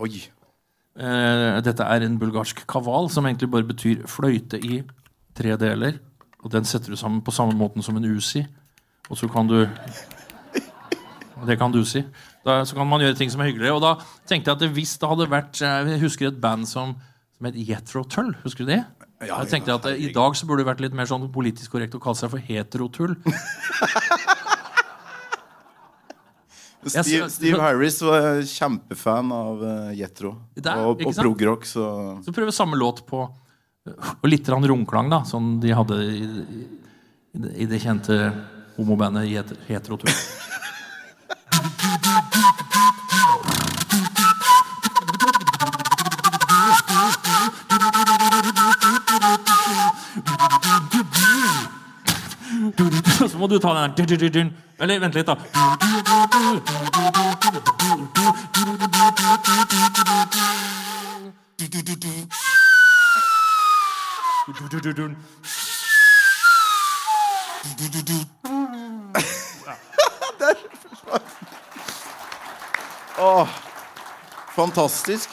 [0.00, 0.12] Oi.
[1.00, 4.82] Eh, dette er en bulgarsk kaval, som egentlig bare betyr fløyte i
[5.36, 6.00] tre deler.
[6.40, 8.44] Og den setter du sammen på samme måten som en usi.
[9.08, 9.62] Og så kan du
[11.48, 12.02] Det kan du si.
[12.46, 13.76] Da, så kan man gjøre ting som er hyggeligere.
[13.76, 13.92] Og da
[14.30, 16.94] tenkte jeg at hvis det hadde vært eh, Jeg husker et band som,
[17.36, 18.30] som het Yetro Tull.
[18.46, 18.80] Husker du det?
[19.20, 21.74] Ja, jeg tenkte at eh, I dag så burde det vært litt mer sånn politisk
[21.76, 23.16] korrekt å kalle seg for heterotull.
[26.80, 30.30] Steve, Steve Harris var kjempefan av uh, Jetro.
[30.56, 31.84] Og, og progrock, så
[32.24, 33.20] Så prøve samme låt på
[33.90, 36.62] Og litt romklang, da, som de hadde i, i,
[37.44, 38.16] det- i det kjente
[38.78, 39.52] homobandet Het-
[41.62, 42.00] Heterotur.
[53.28, 54.50] Så må du ta den der
[54.80, 55.36] Eller vent litt, da.
[73.22, 73.48] Åh,
[74.56, 75.30] fantastisk.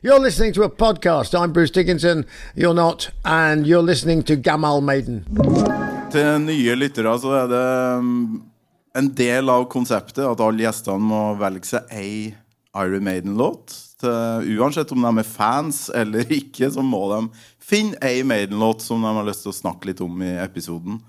[0.00, 1.34] You're listening to a podcast.
[1.34, 2.24] I'm Bruce Dickinson.
[2.54, 3.10] You're not.
[3.24, 5.24] And you're listening to Gamal Maiden.
[6.12, 7.64] Til nye lyttere så er det
[7.98, 8.42] um,
[8.94, 12.12] en del av konseptet at alle gjestene må velge seg ei
[12.76, 13.74] Iron Maiden-låt.
[14.02, 17.24] Uansett om de er fans eller ikke, så må de
[17.58, 21.02] finne ei Maiden-låt som de har lyst til å snakke litt om i episoden.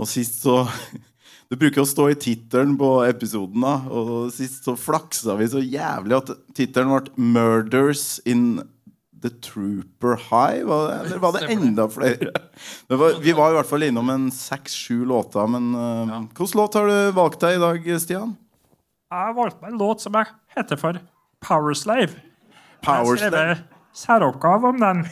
[0.00, 0.64] Og sist så
[1.50, 3.72] Det bruker å stå i tittelen på episoden, da.
[3.90, 8.60] Og sist så flaksa vi så jævlig at tittelen ble 'Murders in
[9.18, 10.62] The Trooper High'.
[10.68, 12.30] Var det, eller var det enda flere?
[12.86, 15.50] Det var, vi var i hvert fall innom en seks-sju låter.
[15.50, 18.38] Men uh, hvilken låt har du valgt deg i dag, Stian?
[19.10, 21.02] Jeg har valgt meg en låt som jeg heter for
[21.42, 22.14] Powerslave.
[22.14, 23.58] Jeg har Powerslave.
[23.58, 25.04] skrevet særoppgave om den.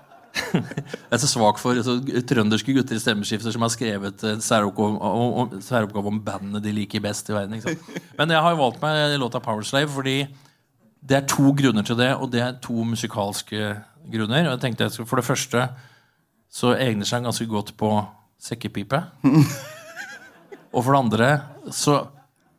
[1.10, 1.96] Jeg er så svak for så,
[2.28, 6.74] trønderske gutter i stemmeskifter som har skrevet en særoppgave om, om, særoppgave om bandene de
[6.74, 7.62] liker best i verden.
[8.18, 10.18] Men jeg har valgt meg låta Powerslave fordi
[11.06, 13.76] det er to grunner til det, og det er to musikalske
[14.10, 14.48] grunner.
[14.48, 15.68] Og jeg tenkte jeg skulle, For det første
[16.50, 17.90] så egner seg ganske godt på
[18.42, 19.02] sekkepipe.
[20.76, 21.28] Og for det andre
[21.72, 22.00] så,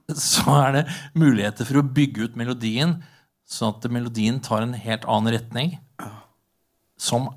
[0.10, 2.96] så er det muligheter for å bygge ut melodien,
[3.48, 5.76] sånn at melodien tar en helt annen retning
[6.98, 7.30] som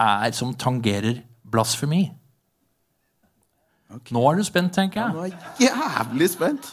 [0.00, 2.10] er som tangerer blasfemi.
[4.12, 5.12] Nå er du spent, tenker jeg.
[5.12, 6.70] Nå er jeg jævlig spent.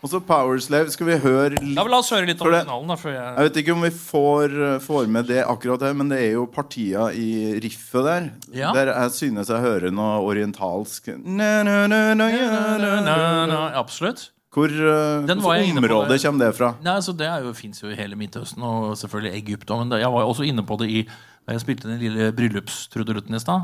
[0.00, 0.88] Og så Powerslave.
[0.94, 2.96] Skal vi høre litt Ja, La oss høre litt om For det- originalen.
[3.04, 3.36] jeg...
[3.36, 6.46] Jeg vet ikke om vi får, får med det akkurat her, men det er jo
[6.46, 8.30] partier i riffet der.
[8.56, 8.72] Ja.
[8.72, 13.60] Der jeg synes jeg hører noe orientalsk na, na, na, na, ja, na, na, na.
[13.76, 14.30] Absolutt.
[14.50, 16.72] Hvor uh, område kommer det fra?
[16.82, 19.68] Nei, altså Det er jo, fins jo i hele Midtøsten og selvfølgelig Egypt.
[19.68, 21.04] Men det- jeg var også inne på det i
[21.50, 23.60] jeg spilte den lille bryllupstrudelutten i stad.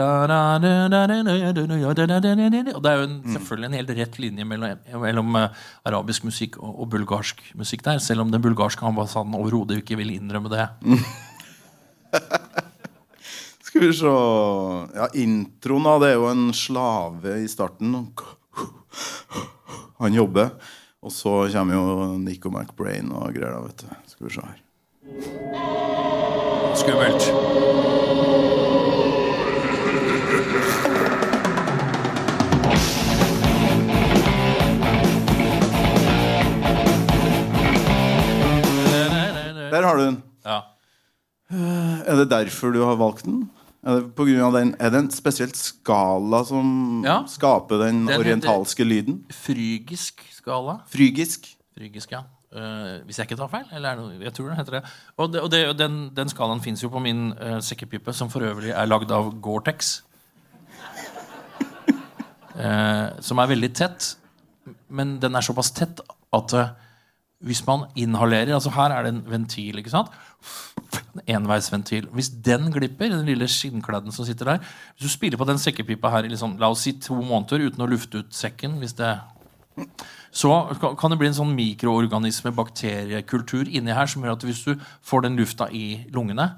[0.00, 0.38] Og det
[2.90, 7.42] er jo en, selvfølgelig en helt rett linje mellom, mellom arabisk musikk og, og, bulgarsk
[7.58, 10.68] musikk der, selv om den bulgarske ambassaden overhodet ikke vil innrømme det.
[13.66, 14.14] Skal vi se
[14.94, 18.12] Ja, introen da, det er jo en slave i starten.
[20.00, 20.50] Han jobber.
[21.00, 23.88] Og så kommer jo Nico McBrain og greier, da, vet du.
[24.12, 24.58] Skal vi se her.
[26.90, 27.22] Skummelt.
[39.70, 40.22] Der har du den.
[40.44, 40.58] Ja.
[42.06, 43.44] Er det derfor du har valgt den?
[43.86, 47.22] Er det, på grunn av den, er det en spesielt skala som Ja.
[47.26, 49.24] skaper den, Den orientalske lyden?
[49.30, 50.80] Frygisk skala.
[50.90, 51.46] Frygisk?
[51.78, 52.22] Frygisk, ja.
[52.50, 53.66] Eh, hvis jeg ikke tar feil?
[53.72, 54.82] Eller er noe- jeg tror det heter det.
[55.16, 58.42] Og, det, og det, den, den skalaen fins jo på min uh, sekkepipe, som for
[58.42, 60.02] øvrig er lagd av Gore-Tex.
[62.58, 64.16] uh, som er veldig tett.
[64.88, 66.02] Men den er såpass tett
[66.34, 66.54] at
[67.40, 69.78] hvis man inhalerer altså Her er det en ventil.
[69.78, 70.10] ikke sant?
[71.14, 72.08] En enveisventil.
[72.12, 76.10] Hvis den glipper, den lille skinnkladden som sitter der Hvis du spiller på den sekkepipa
[76.10, 79.14] her i liksom, la oss si to måneder uten å lufte ut sekken hvis det
[80.30, 80.50] så
[80.98, 84.74] kan det bli en sånn mikroorganisme, bakteriekultur inni her som gjør at hvis du
[85.06, 86.52] får den lufta i lungene,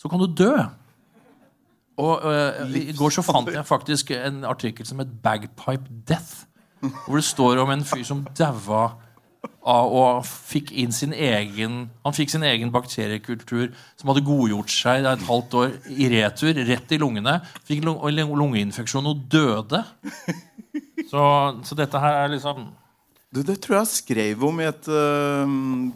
[0.00, 0.54] så kan du dø.
[2.00, 6.46] Og øh, I går så fant jeg faktisk en artikkel som het 'Bagpipe Death'.
[6.80, 8.88] Hvor det står om en fyr som daua
[9.62, 15.26] og fikk inn sin egen Han fikk sin egen bakteriekultur som hadde godgjort seg et
[15.28, 17.40] halvt år i retur, rett i lungene.
[17.68, 19.84] Fikk lung lungeinfeksjon og døde.
[21.10, 21.22] Så,
[21.64, 22.68] så dette her er liksom
[23.30, 25.50] Du, det tror jeg jeg skrev om i et uh,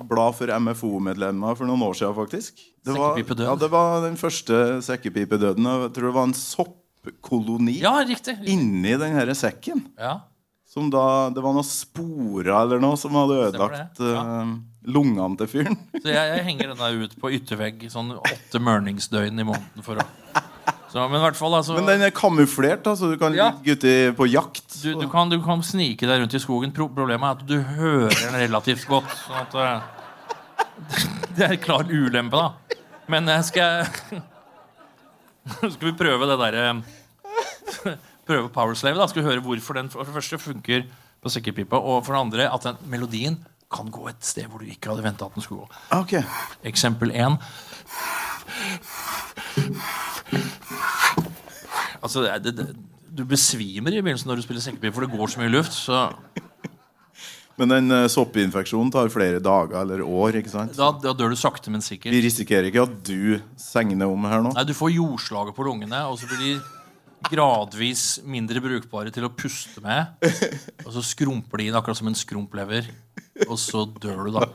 [0.06, 2.60] blad for MFO-medlemmer for noen år siden, faktisk.
[2.86, 5.66] Det var, ja, det var den første sekkepipedøden.
[5.66, 8.36] Jeg tror det var en soppkoloni Ja, riktig.
[8.46, 9.82] inni den her sekken.
[9.98, 10.20] Ja.
[10.70, 14.22] Som da, det var noen sporer eller noe som hadde ødelagt ja.
[14.22, 14.54] eh,
[14.94, 15.78] lungene til fyren.
[15.94, 20.02] Så jeg, jeg henger den der ut på yttervegg sånn åtte mørningsdøgn i måneden for
[20.02, 20.06] å
[20.94, 23.48] så, Men fall, altså Men den er kamuflert, da, så du kan Ja.
[23.50, 24.76] ligge ute på jakt.
[24.82, 26.70] du, du, kan, du kan snike deg rundt i skogen.
[26.70, 29.10] Pro problemet er at du hører den relativt godt.
[29.24, 29.80] Sånn at eh,
[31.34, 32.78] Det er klar ulempe, da.
[33.10, 33.88] Men jeg skal
[35.74, 36.62] Skal vi prøve det derre
[38.28, 38.96] Prøve Powerslave?
[38.96, 40.86] da Skal vi høre hvorfor den for det første funker
[41.24, 43.40] på sekkepipa, og for det andre at den melodien
[43.74, 45.68] kan gå et sted hvor du ikke hadde venta at den skulle gå.
[46.04, 46.22] Okay.
[46.70, 47.40] Eksempel 1.
[52.04, 52.66] Altså, det, det, det,
[53.14, 55.76] du besvimer i begynnelsen når du spiller sekkepipe, for det går så mye luft.
[55.76, 56.04] Så
[57.58, 60.40] Men den eh, soppinfeksjonen tar flere dager eller år.
[60.40, 60.74] ikke sant?
[60.74, 62.10] da, da dør du sakte, men sikkert.
[62.14, 64.54] Vi risikerer ikke at du segner om her nå.
[64.56, 66.54] Nei, Du får jordslaget på lungene, og så blir de
[67.30, 70.18] gradvis mindre brukbare til å puste med.
[70.82, 72.90] Og så skrumper de inn akkurat som en skrumplever,
[73.46, 74.50] og så dør du, da.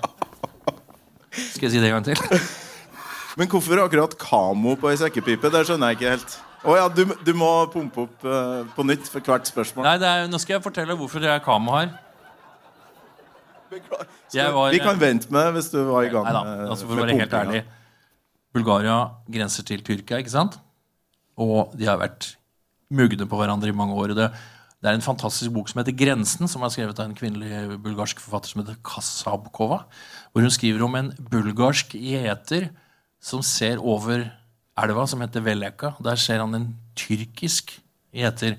[1.31, 2.19] Skal jeg si det en gang til?
[3.39, 5.47] Men hvorfor akkurat kamo på ei sekkepipe?
[5.53, 6.37] Det skjønner jeg ikke helt.
[6.59, 9.85] Å ja, du, du må pumpe opp uh, på nytt for hvert spørsmål.
[9.87, 11.93] Nei, det er, Nå skal jeg fortelle hvorfor jeg er kamo her.
[14.33, 16.97] Jeg var- Vi kan vente med hvis du var i gang Neida, da, altså for
[16.97, 17.63] å være helt ærlig
[18.53, 18.95] Bulgaria
[19.29, 20.57] grenser til Tyrkia, ikke sant?
[21.37, 22.33] Og de har vært
[22.91, 24.15] mugne på hverandre i mange år.
[24.17, 24.31] Det,
[24.81, 28.19] det er en fantastisk bok som heter 'Grensen', som er skrevet av en kvinnelig bulgarsk
[28.19, 29.83] forfatter som heter Kasabkova.
[30.33, 32.71] Hvor hun skriver om en bulgarsk gjeter
[33.21, 34.31] som ser over
[34.83, 35.93] elva som heter Veleka.
[36.03, 36.67] Der ser han en
[36.97, 37.75] tyrkisk
[38.15, 38.57] gjeter.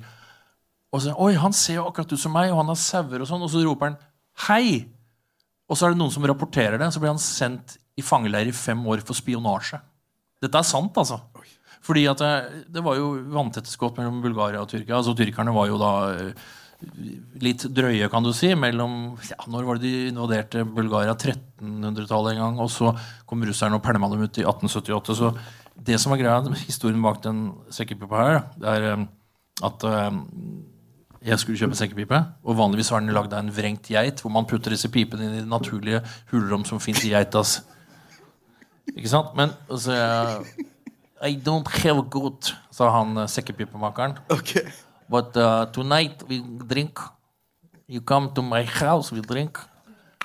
[0.90, 3.30] Og så, Oi, han ser jo akkurat ut som meg, og han har sauer og
[3.30, 3.44] sånn.
[3.46, 4.00] Og så roper han
[4.46, 4.88] 'hei'.
[5.70, 8.56] Og så er det noen som rapporterer det, så blir han sendt i fangeleir i
[8.56, 9.78] fem år for spionasje.
[10.42, 11.20] Dette er sant, altså.
[11.84, 14.98] Fordi at det, det var jo vanntette skott mellom Bulgaria og Tyrkia.
[14.98, 16.48] Altså Tyrkerne var jo da eh,
[17.44, 18.52] litt drøye, kan du si.
[18.54, 21.14] mellom, ja, Når var det de invaderte Bulgaria?
[21.14, 22.60] 1300-tallet en gang.
[22.60, 22.92] Og så
[23.28, 25.16] kom russerne og pælma dem ut i 1878.
[25.16, 25.32] Så
[25.76, 29.06] det som er greia, historien bak den sekkepipa her, det er eh,
[29.66, 30.10] at eh,
[31.30, 34.48] jeg skulle kjøpe sekkepipe, og vanligvis var den lagd av en vrengt geit, hvor man
[34.48, 36.00] putter disse pipene inn i det naturlige
[36.32, 37.60] hulrom som fins i geitas
[38.94, 39.34] Ikke sant?
[39.38, 40.66] Men så jeg,
[41.20, 44.16] I don't have good, sa han sekkepipemakeren.
[44.32, 44.64] Okay.
[45.10, 46.98] But uh, tonight we drink.
[47.86, 49.60] You come to my house, we drink.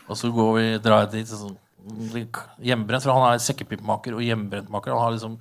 [0.07, 3.05] Og så går vi drar dit og så drink hjemmebrent.
[3.05, 4.95] For han er sekkepipemaker og hjemmebrentmaker.
[4.95, 5.37] Han har liksom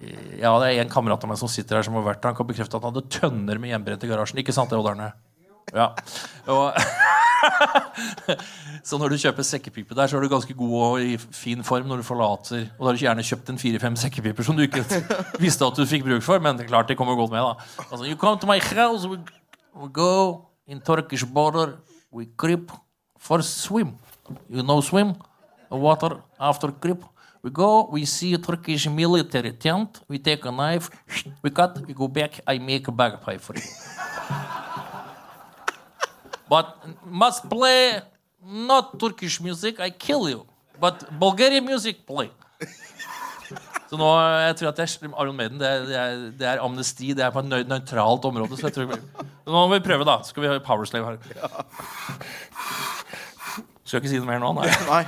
[0.00, 2.32] eh, ja, det er en kamerat av meg som sitter her som har vært der.
[2.32, 4.42] Han kan bekrefte at han hadde tønner med hjemmebrent i garasjen.
[4.42, 5.12] Ikke sant det, Odd Arne?
[5.74, 5.90] Ja.
[6.52, 6.76] Og,
[8.86, 11.88] Så når du kjøper sekkepipe der, så er du ganske god og i fin form
[11.90, 12.66] når du forlater.
[12.76, 14.84] Og da har du gjerne kjøpt en fire-fem sekkepiper som du ikke
[15.42, 16.42] visste at du fikk bruk for.
[16.42, 17.86] Men klart det kommer godt med, da.
[17.90, 19.18] Altså, you come to my house, we,
[19.74, 21.76] we go in Turkish border,
[22.12, 22.72] we creep
[23.18, 23.96] for swim.
[24.50, 25.14] You know swim?
[25.70, 27.02] Water after creep.
[27.42, 30.90] We go, we see a Turkish military tent, we take a knife,
[31.42, 33.62] we cut, we go back, I make a bagpipe for you.
[36.48, 38.00] But must play
[38.42, 40.46] not Turkish music, I kill you.
[40.80, 42.30] But Bulgarian music, play.
[43.86, 44.06] Så nå
[44.42, 45.96] jeg tror at jeg, Aron Maiden det er, det,
[46.46, 47.12] er, er amnesti.
[47.14, 48.56] Det er på et nøy- nøytralt område.
[48.58, 48.96] Så jeg tror,
[49.46, 50.16] nå må vi prøve, da.
[50.26, 51.18] Skal vi ha Powerslave her?
[53.86, 54.50] Skal jeg ikke si noe mer nå?
[54.58, 54.66] Nei.
[54.90, 55.04] Nei.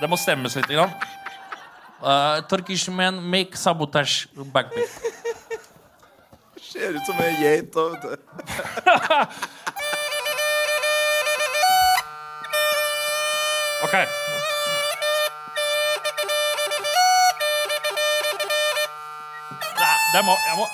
[0.00, 0.68] Det må stemmes litt.
[0.70, 0.92] Grann.
[1.98, 4.90] Uh, Turkish men make sabotage backbeat.
[6.68, 7.72] Ser ut som ei geit.
[7.74, 8.16] da, vet du.
[13.78, 13.92] Ok.
[19.78, 20.66] Nei, det må, jeg må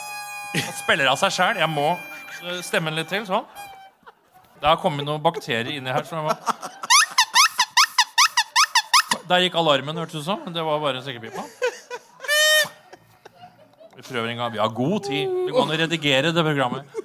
[0.54, 1.60] Det spiller av seg sjæl.
[1.60, 3.26] Jeg må eh, stemme litt til.
[3.28, 3.44] Sånn.
[4.56, 6.06] Det har kommet noen bakterier inni her.
[6.08, 6.32] Så jeg må...
[9.28, 10.42] Der gikk alarmen, hørtes det ut som.
[10.52, 11.44] Det var bare sekkepipa.
[13.94, 14.52] Vi prøver en gang.
[14.52, 15.30] Vi har god tid.
[15.46, 17.00] Det går an å redigere det programmet.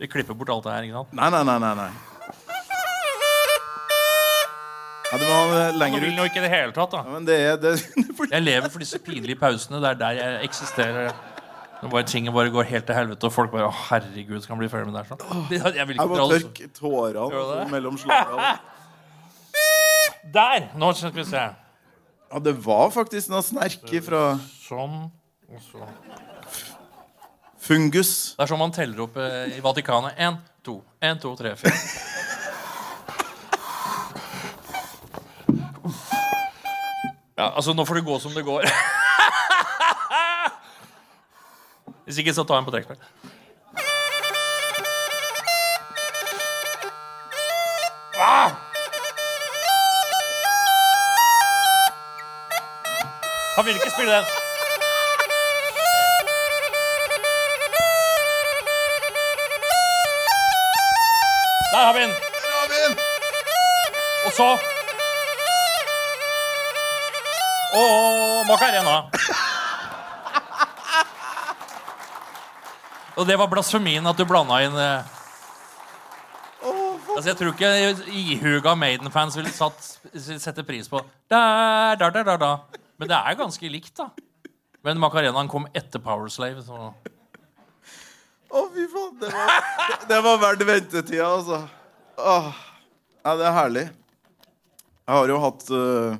[0.00, 0.86] Vi klipper bort alt det her.
[0.88, 1.12] ikke sant?
[1.18, 1.58] Nei, nei, nei.
[1.62, 1.90] nei, nei.
[5.12, 6.16] Ja, du må ha det Nå lenger vil ut.
[6.16, 7.02] nå ikke i det hele tatt, da.
[7.04, 7.72] Ja, men det er det
[8.32, 9.82] Jeg lever for disse pinlige pausene.
[9.84, 11.12] Det er der jeg eksisterer.
[11.82, 14.62] Når bare ting bare går helt til helvete, og folk bare Å, herregud, skal han
[14.62, 15.44] bli ferdig med det her sånn?
[15.52, 15.60] Jeg
[15.90, 17.64] vil Jeg ikke må dra det tørke tårene du det?
[17.74, 18.52] mellom slagene.
[20.30, 20.68] Der!
[20.78, 21.42] Nå skal vi se.
[22.32, 24.22] Ja, det var faktisk noe snerke fra
[24.62, 25.10] Sånn.
[25.52, 25.84] Og så.
[27.60, 28.12] fungus.
[28.38, 30.16] Det er sånn man teller opp eh, i Vatikanet.
[30.16, 31.76] Én, to, én, to, tre, fire.
[37.36, 38.66] Ja, altså, nå får det gå som det går.
[42.06, 43.00] Hvis ikke, så tar jeg en på trekkspill.
[48.22, 48.61] Ah!
[53.56, 54.24] Han vil ikke spille den.
[61.72, 62.10] Der har vi den.
[62.10, 62.98] Der har vi den!
[64.26, 64.58] Og så
[67.74, 68.96] Og Macarena.
[73.16, 75.10] Og det var blasfemien at du blanda inn eh,
[77.16, 77.72] Altså Jeg tror ikke
[78.08, 82.81] ihuga Maiden-fans ville satt, sette pris på da, da, da, da, da.
[83.02, 84.12] Men det er ganske likt, da.
[84.86, 86.62] Men Macarenaen kom etter Powerslave.
[86.62, 86.76] Så.
[88.52, 89.16] Å, fy faen.
[89.18, 89.64] Det var,
[90.06, 91.58] det, var verdt ventetida, altså.
[92.22, 92.52] Åh.
[93.22, 93.84] Ja, det er herlig.
[95.02, 96.14] Jeg har jo hatt uh,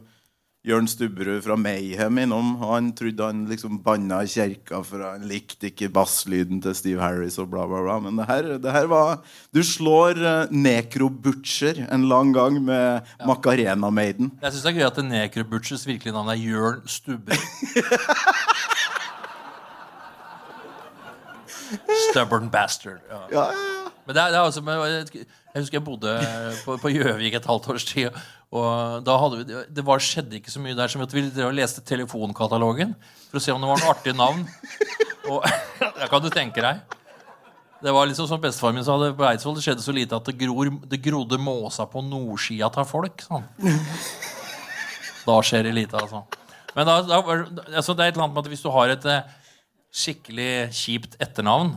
[0.63, 2.53] Jørn Stubberud fra Mayhem innom.
[2.61, 7.35] Han trodde han liksom banna i kjerka, for han likte ikke basslyden til Steve Harris
[7.43, 7.97] og bla, bla, bla.
[8.05, 9.19] Men det her, det her var
[9.51, 14.31] Du slår uh, Necro Butcher en lang gang med Macarena Maiden.
[14.39, 17.43] Jeg syns det er gøy at Necro Butchers virkelige navn er Jørn Stubberud.
[22.13, 23.03] Stubborn bastard.
[23.11, 23.27] Ja.
[23.33, 23.82] Ja, ja, ja.
[24.07, 24.63] Men det er, det er altså,
[25.53, 26.13] jeg husker jeg bodde
[26.65, 28.17] på, Gjøvik et halvt års tid.
[28.53, 30.91] Og da hadde vi, det var, skjedde ikke så mye der.
[30.91, 31.23] som at Vi
[31.55, 32.97] leste telefonkatalogen
[33.29, 34.43] for å se om det var noen artig navn.
[35.31, 35.47] Og
[36.01, 36.83] det kan du tenke deg.
[37.83, 39.57] Det var liksom som bestefaren min sa det på Eidsvoll.
[39.59, 43.25] Det skjedde så lite at det, gror, det grodde måsa på nordsida av folk.
[43.27, 43.47] Sånn.
[45.27, 46.25] Da skjer det lite, altså.
[46.73, 47.23] Men da, da,
[47.77, 49.33] altså, det er et eller annet med at hvis du har et eh,
[49.93, 51.75] skikkelig kjipt etternavn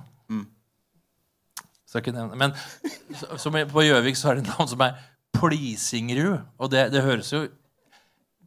[1.85, 2.53] skal ikke nevne Men
[3.15, 4.95] så- som på Gjøvik så er det et navn som er
[5.35, 6.39] Plisingrud.
[6.59, 7.41] Og det, det høres jo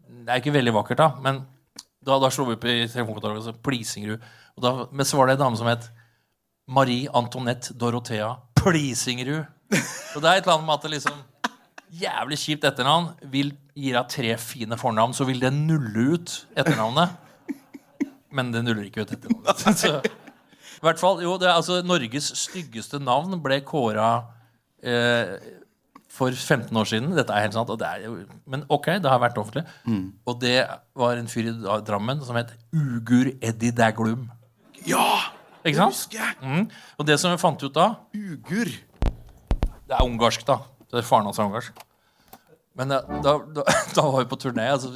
[0.09, 1.09] Det er ikke veldig vakkert, da.
[1.22, 1.43] Men
[2.05, 4.20] da, da slo vi opp i telefonkatalogen så Plisingrud.
[4.57, 5.89] Og da, men så var det en dame som het
[6.68, 9.45] Marie Antoinette Dorothea Plisingrud.
[10.16, 11.24] Og det er et eller annet med at det liksom
[11.99, 13.07] Jævlig kjipt etternavn.
[13.32, 17.14] Vil gi deg tre fine fornavn, så vil det nulle ut etternavnet.
[18.36, 19.62] Men det nuller ikke ut etternavnet.
[19.80, 19.95] Så,
[20.79, 24.11] i hvert fall, jo, det er altså Norges styggeste navn ble kåra
[24.83, 25.33] eh,
[26.18, 27.11] for 15 år siden.
[27.16, 27.70] Dette er helt sant.
[27.74, 28.07] Og det er,
[28.51, 29.64] men ok, det har vært offentlig.
[30.26, 30.61] Og det
[30.99, 31.57] var en fyr i
[31.87, 34.29] Drammen som het Ugur Eddie Daglum.
[34.87, 35.03] ja
[35.66, 35.93] Ikke sant?
[35.95, 36.39] husker jeg!
[36.43, 36.70] Mm.
[36.99, 38.70] Og det som vi fant ut da Ugur.
[39.89, 40.61] Det er ungarsk, da.
[40.89, 41.85] Det er Faren hans er ungarsk.
[42.79, 43.64] Men da, da, da,
[43.97, 44.68] da var vi på turné.
[44.70, 44.91] Altså,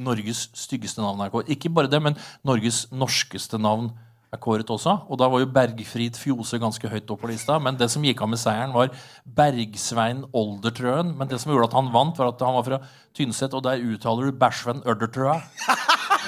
[0.00, 1.34] Norges styggeste navn er.
[1.52, 2.16] Ikke bare det, men
[2.46, 3.90] Norges norskeste navn
[4.32, 4.94] er kåret også.
[5.08, 7.56] Og da var jo Bergfrid Fjose ganske høyt opp på lista.
[7.62, 8.92] Men det som gikk av med seieren, var
[9.24, 11.14] Bergsvein Oldertrøen.
[11.16, 12.80] Men det som gjorde at han vant, var at han var fra
[13.16, 15.38] Tynset, og der uttaler du Bæsjven Ørdertrøa.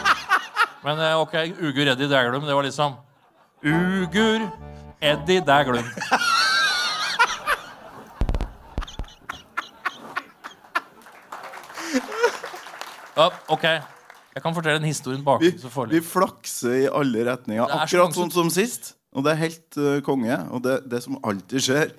[0.87, 2.97] Men eh, ok, Ugur Eddie Daglum, det var liksom
[3.61, 4.49] Ugur
[5.01, 5.85] Eddie Daglum.
[13.21, 13.65] Ja, ok.
[14.35, 15.41] Jeg kan fortelle en historie bak.
[15.43, 18.95] Vi, så får vi flakser i alle retninger, er akkurat sånn som- som sist.
[19.13, 20.37] Og det er helt uh, konge.
[20.55, 21.91] Og det, det som alltid skjer,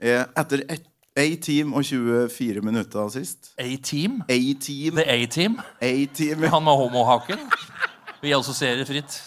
[0.00, 0.86] er etter ett
[1.18, 4.22] A-Team og 24 minutter sist A-Team?
[4.30, 4.94] A-Team.
[4.96, 5.58] The A-Team?
[5.82, 6.42] A-Team.
[6.54, 7.42] Han med homohaken?
[8.22, 9.18] Vi assosierer fritt.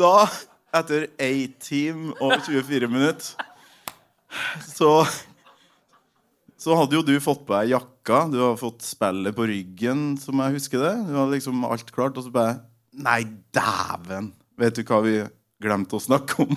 [0.00, 0.26] Da,
[0.74, 3.36] etter A-Team og 24 minutter,
[4.66, 5.04] så
[6.60, 10.40] Så hadde jo du fått på deg jakka, du har fått spillet på ryggen, som
[10.40, 10.94] jeg husker det.
[11.04, 12.56] Du hadde liksom alt klart, og så bare
[12.96, 14.30] Nei, dæven!
[14.56, 15.18] Vet du hva vi
[15.60, 16.56] glemte å snakke om?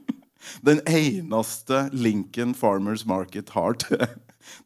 [0.66, 4.04] Den eneste Lincoln Farmers Market har til,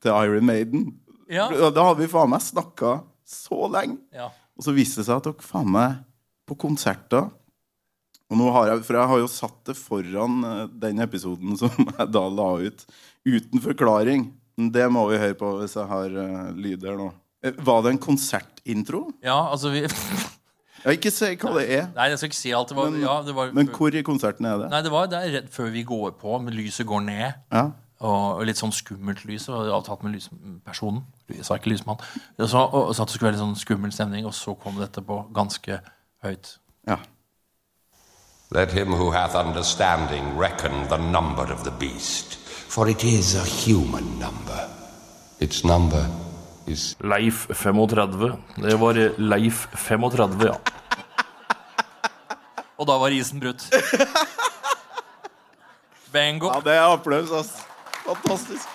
[0.03, 0.89] til Iron Maiden.
[1.31, 1.47] Ja.
[1.71, 2.97] Da har vi faen meg snakka
[3.29, 4.01] så lenge.
[4.15, 4.33] Ja.
[4.59, 6.03] Og så viste det seg at dere faen meg
[6.45, 7.31] på konserter
[8.29, 11.73] Og nå har jeg, For jeg har jo satt det foran eh, den episoden som
[11.97, 12.85] jeg da la ut,
[13.25, 14.29] uten forklaring.
[14.57, 17.11] Det må vi høre på hvis jeg har uh, lyder nå.
[17.45, 19.09] Eh, Var det en konsertintro?
[19.25, 19.83] Ja, altså vi
[20.85, 21.87] Jeg ikke si hva det er.
[21.97, 22.69] Nei, jeg skal ikke si alt.
[22.69, 24.69] Det var, Men, ja, det var, men hvor i konserten er det?
[24.73, 27.39] Nei, det var det er rett før vi går på, men lyset går ned.
[27.55, 27.71] Ja.
[28.05, 29.47] Og litt sånn skummelt lys.
[29.49, 31.07] Og avtalt med lyspersonen.
[31.33, 32.03] Jeg sa ikke lysmann.
[32.37, 34.77] Og så, og, så at det skulle være litt sånn skummel stemning, og så kom
[34.83, 35.81] dette på ganske
[36.27, 36.59] høyt.
[36.91, 36.99] Ja.
[38.53, 42.37] Let him who hath understanding reckon the number of the beast,
[42.75, 44.61] for it is a human number.
[45.41, 46.05] Its number
[46.67, 48.33] is Leif 35.
[48.57, 50.57] Det var Leif 35, ja.
[52.79, 53.63] Og da var isen brutt.
[56.15, 56.51] Bingo.
[56.55, 57.53] ja, det er applaus, ass.
[58.05, 58.67] Fantastisk.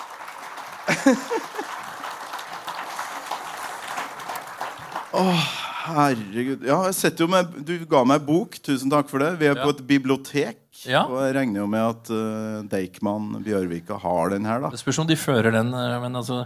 [5.12, 5.44] Åh,
[5.90, 6.64] herregud.
[6.68, 8.60] Ja, jeg setter jo med Du ga meg bok.
[8.64, 9.34] Tusen takk for det.
[9.42, 9.64] Vi er Ja.
[9.66, 10.58] på et bibliotek.
[10.88, 11.04] Ja.
[11.10, 14.72] Og jeg regner jo med at uh, Deichman Bjørvika har den her, da.
[14.74, 16.44] Det spørs om de fører den, eh, men altså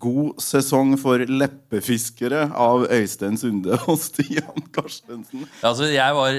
[0.00, 5.44] God sesong for leppefiskere av Øystein Sunde og Stian Karstensen.
[5.60, 6.38] Altså, jeg var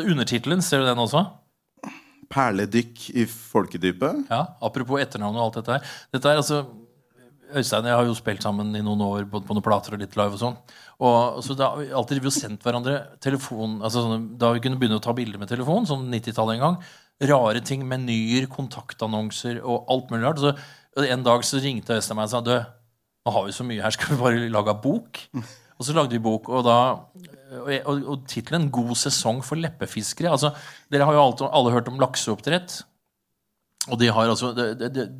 [0.00, 1.26] Undertittelen, ser du den også?
[2.32, 4.24] Perledykk i folkedypet.
[4.32, 5.94] Ja, Apropos etternavn og alt dette her.
[6.16, 6.64] Dette er altså
[7.54, 10.00] Øystein og jeg har jo spilt sammen i noen år, både på noen plater og
[10.02, 10.34] litt live.
[10.34, 10.56] og sånn.
[10.98, 14.78] Og så Da har vi alltid vi sendt hverandre telefon altså sånne, Da vi kunne
[14.78, 16.78] begynne å ta bilder med telefon, sånn 90-tallet en gang.
[17.22, 20.38] Rare ting, menyer, kontaktannonser og alt mulig rart.
[20.38, 20.56] Så
[21.10, 22.56] En dag så ringte Øystein meg og sa du,
[23.26, 25.20] nå har vi så mye her, skal vi bare lage bok?
[25.78, 27.04] Og så lagde vi bok, og da
[27.52, 30.30] og, og, og tittelen 'God sesong for leppefiskere'.
[30.30, 30.54] altså
[30.90, 32.82] Dere har jo alltid, alle hørt om lakseoppdrett.
[33.86, 34.50] Og de, har altså,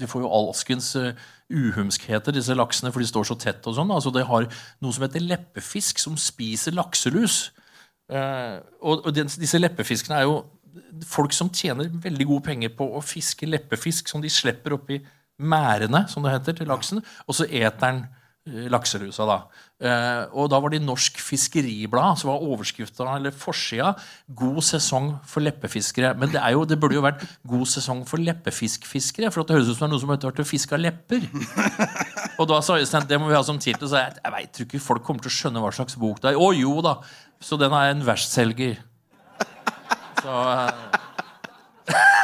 [0.00, 1.12] de får jo alskens uh,
[1.52, 3.66] uhumskheter, disse laksene, for de står så tett.
[3.66, 3.90] og sånn.
[3.90, 4.48] Altså, De har
[4.82, 7.52] noe som heter leppefisk, som spiser lakselus.
[8.10, 10.44] Eh, og og den, disse leppefiskene er jo
[11.06, 15.00] folk som tjener veldig gode penger på å fiske leppefisk som de slipper oppi
[15.38, 17.02] merdene, som det heter, til laksen.
[17.26, 18.04] Og så eter den
[18.46, 19.40] eh, lakselusa, da.
[19.76, 23.92] Eh, og da var det i Norsk Fiskeriblad, så var overskrifta, eller forsida,
[24.32, 26.14] 'God sesong for leppefiskere'.
[26.16, 29.58] Men det, er jo, det burde jo vært 'God sesong for leppefiskfiskere', for at det
[29.58, 31.28] høres ut som det er noe som heter vært fiska lepper.
[32.40, 33.88] Og da sa Øystein det må vi ha som tittel.
[33.88, 36.40] Så jeg, jeg veit ikke folk kommer til å skjønne hva slags bok det er.
[36.40, 36.98] Å jo da!
[37.40, 38.80] Så den er en verstselger.
[40.24, 41.05] Så eh,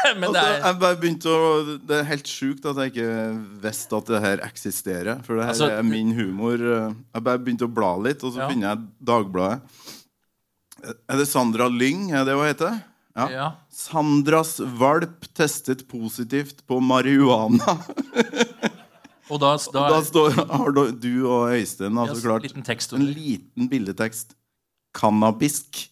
[0.20, 1.48] Men det Altså, er jeg bare begynte å,
[1.88, 3.08] det er helt sjukt at jeg ikke
[3.64, 5.20] visste at det her eksisterer.
[5.26, 6.58] For det her Altså, er min humor.
[6.58, 8.48] Jeg bare begynte å bla litt, og så Ja.
[8.50, 9.60] finner jeg Dagbladet.
[11.08, 12.08] Er det Sandra Lyng?
[12.12, 12.80] Er det hun heter?
[13.14, 13.26] Ja.
[13.30, 13.46] Ja.
[13.70, 17.76] Sandras valp testet positivt på marihuana.
[19.30, 22.64] Og da, Og da, da står, har du- og Øystein Ja, altså så klart liten
[22.66, 24.34] tekst en liten bildetekst.
[24.96, 25.88] Cannabisk.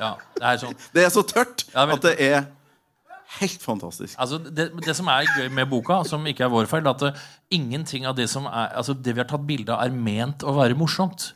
[0.00, 2.46] Ja, det er sånn Det er så tørt Ja, at det er
[3.40, 4.14] helt fantastisk.
[4.20, 7.22] Altså, det, det som er gøy med boka, som ikke er vår feil, at eh,
[7.56, 10.54] ingenting av det som er Altså, det vi har tatt bilde av, er ment å
[10.58, 11.32] være morsomt.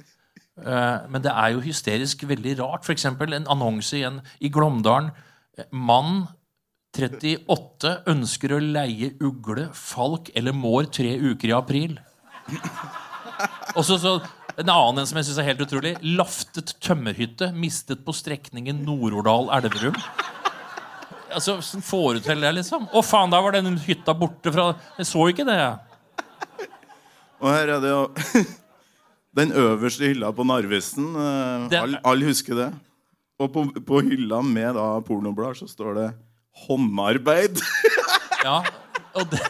[0.58, 2.88] Uh, men det er jo hysterisk veldig rart.
[2.90, 5.12] Eksempel en annonse igjen i Glåmdalen.
[5.74, 6.26] Mann
[6.98, 11.98] 38 ønsker å leie ugle, falk eller mår tre uker i april.
[13.76, 14.16] Og så, så
[14.58, 15.92] en annen en som jeg synes er helt utrolig.
[16.18, 19.96] Laftet tømmerhytte mistet på strekningen Nord-Ordal-Elverum.
[21.28, 22.88] Altså, sånn Forutell det, liksom.
[22.90, 25.58] Å, faen, da var den hytta borte fra Jeg så ikke det.
[27.38, 28.00] Og her er det jo
[29.38, 31.12] den øverste hylla på Narvesen.
[31.14, 32.70] eh, Alle all husker det.
[33.38, 36.08] Og på, på hylla med da pornoblad så står det
[36.64, 37.62] 'håndarbeid'.
[38.38, 38.62] Ja,
[39.18, 39.40] og det,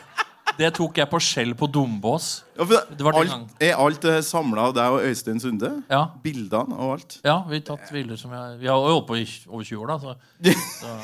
[0.58, 2.28] det tok jeg på skjell på Dombås.
[2.56, 5.70] Ja, for Det var alt, er alt samla av deg og Øystein Sunde?
[5.90, 6.08] Ja.
[6.24, 7.18] Bildene og alt?
[7.22, 9.92] Ja, vi har tatt bilder som jeg Vi har holdt på i over 20 år,
[9.92, 9.98] da.
[10.02, 10.96] Så, så.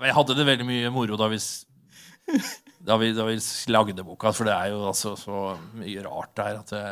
[0.00, 1.38] Jeg hadde det veldig mye moro da vi,
[2.88, 3.36] da vi, da vi
[3.68, 5.42] lagde boka, for det er jo altså så
[5.76, 6.84] mye rart der at det,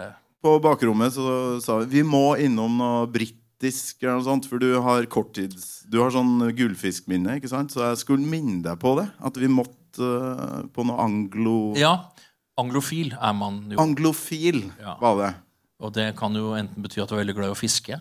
[0.45, 4.75] På bakrommet så sa vi vi må innom noe britisk eller noe sånt, for du
[4.85, 5.87] har korttids...
[5.89, 7.73] Du har sånn gullfiskminne, ikke sant?
[7.73, 9.09] Så jeg skulle minne deg på det.
[9.25, 11.75] At vi måtte eh, på noe anglo...
[11.79, 11.97] Ja.
[12.59, 13.79] Anglofil er man jo.
[13.79, 14.97] Anglofil Ja.
[15.01, 15.35] var det.
[15.81, 18.01] Og det kan jo enten bety at du er veldig glad i å fiske.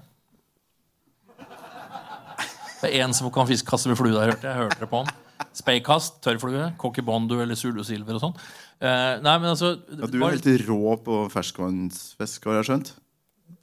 [2.81, 4.57] Det er en som kan fiske, kaste med flue der, hørte jeg.
[4.63, 5.13] hørte det på han.
[5.57, 8.35] Speikast, tørrflue, kokkibondu eller sulusilver og sånn.
[8.81, 12.91] Eh, nei, men altså Ja, du er bare- helt rå på ferskvannsfisk, har jeg skjønt?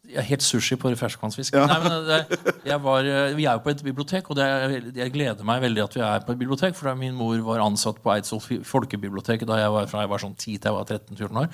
[0.04, 1.54] Jeg helt sushi på ferskvannsfisk.
[1.56, 1.64] Ja.
[1.66, 2.38] Nei, men det,
[2.68, 5.62] jeg var, eh, vi er jo på et bibliotek, og det er, jeg gleder meg
[5.64, 6.76] veldig at vi er på et bibliotek.
[6.76, 10.36] For min mor var ansatt på Eidsvoll folkebibliotek da jeg var fra jeg var sånn
[10.36, 11.48] 10 til jeg var 13-14 år.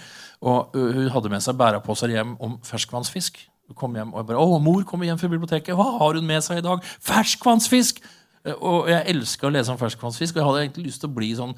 [0.51, 3.39] Og hun hadde med seg bæreposer hjem om ferskvannsfisk.
[3.71, 5.77] Hun kom hjem og jeg bare 'Å, mor kommer hjem fra biblioteket.
[5.79, 8.03] Hva har hun med seg i dag?' Ferskvannsfisk!
[8.45, 11.15] Eh, Og jeg elska å lese om ferskvannsfisk, og jeg hadde egentlig lyst til å
[11.15, 11.55] bli sånn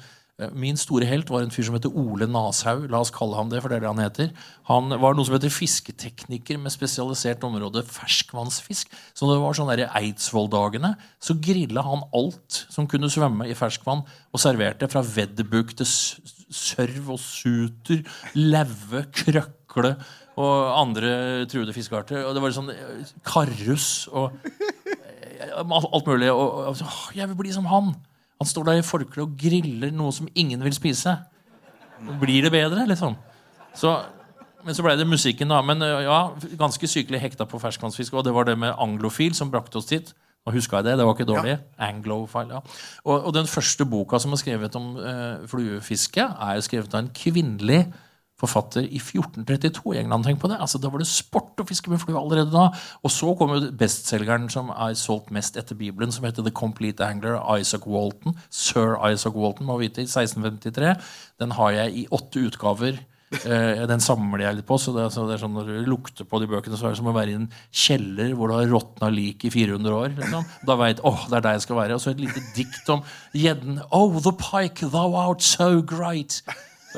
[0.57, 2.87] Min store helt var en fyr som heter Ole Nashaug.
[2.89, 4.31] La oss kalle ham det, for det er det han heter.
[4.65, 8.89] Han var noe som heter fisketekniker med spesialisert område ferskvannsfisk.
[9.13, 14.01] Så det var sånn Eidsvolldagene, så grilla han alt som kunne svømme i ferskvann,
[14.33, 18.01] og serverte fra veddebuk til sørv og suter,
[18.33, 19.93] laue, krøkle
[20.33, 22.23] og andre truede fiskearter.
[22.25, 26.33] Og det var sånn eh, karrus og eh, alt mulig.
[26.33, 27.93] Og, og, jeg vil bli som han.
[28.41, 31.15] Han står der i forkle og griller noe som ingen vil spise.
[32.19, 33.15] Blir det bedre, liksom?
[33.77, 33.93] Så,
[34.65, 35.61] men så ble det musikken, da.
[35.65, 36.19] Men ja,
[36.59, 38.17] ganske sykelig hekta på ferskvannsfisk.
[38.17, 40.11] Og det var det med anglofil som brakte oss dit.
[40.43, 40.97] Nå huska jeg det.
[40.99, 41.57] Det var ikke dårlig.
[41.79, 42.79] Anglofile, ja.
[43.05, 47.13] Og, og den første boka som er skrevet om eh, fluefiske, er skrevet av en
[47.15, 47.85] kvinnelig
[48.43, 50.27] forfatter i 1432 i England.
[50.27, 50.59] Tenk på det.
[50.61, 52.67] Altså, da var det sport å fiske med flue allerede da.
[53.03, 57.05] Og så kom jo bestselgeren som er solgt mest etter Bibelen, som heter The Complete
[57.05, 58.37] Angler, Isaac Walton.
[58.49, 60.93] Sir Isaac Walton, må vite, i 1653.
[61.41, 63.01] Den har jeg i åtte utgaver.
[63.33, 64.77] Eh, den samler jeg litt på.
[64.77, 66.99] så det, så det er sånn Når du lukter på de bøkene, så er det
[67.01, 70.13] som å være i en kjeller hvor det har råtna lik i 400 år.
[70.19, 70.51] Liksom.
[70.69, 71.97] Da veit åh, det er der jeg skal være.
[71.97, 73.01] Og så et lite dikt om
[73.37, 73.81] gjedden.
[73.89, 76.41] Oh, the pike, thou art so great.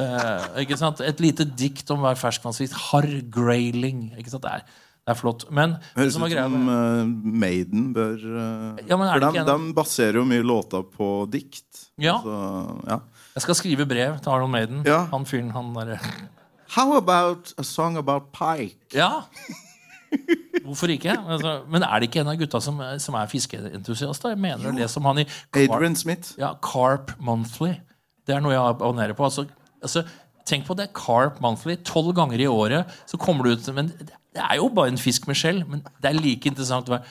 [0.02, 1.00] Eh, ikke sant?
[1.06, 2.74] Et lite dikt om hver ferskvannsvis.
[2.90, 4.10] Harr grayling.
[4.20, 4.44] Ikke sant?
[4.44, 4.64] Det er,
[5.06, 5.46] det er flott.
[5.56, 7.02] Men Høres som ut er som eh,
[7.46, 11.86] Maiden bør uh, Ja, men For de, en- de baserer jo mye låter på dikt.
[12.02, 12.18] Ja.
[12.24, 12.40] Så,
[12.90, 13.00] ja.
[13.36, 14.82] Jeg skal skrive brev til Arnold Maiden.
[14.88, 15.06] Ja.
[15.14, 16.00] Han fyren, han derre
[16.76, 18.76] How about a song about pike?
[18.96, 19.22] Ja.
[20.66, 21.14] Hvorfor ikke?
[21.30, 24.26] Altså, men er det ikke en av gutta som, som er fiskeentusiast?
[24.32, 24.74] Jeg mener jo.
[24.80, 25.26] det som han i
[25.62, 26.34] Adrian Smith.
[26.42, 27.76] Ja, Carp Monthly.
[28.26, 29.28] Det er noe jeg abonnerer på.
[29.28, 29.46] Altså,
[29.86, 30.06] altså,
[30.46, 30.92] tenk på det.
[30.98, 31.78] Carp Monthly.
[31.88, 33.94] Tolv ganger i året så kommer du ut Men
[34.36, 35.64] det er jo bare en fisk med skjell.
[35.68, 37.06] Men det er like interessant hver,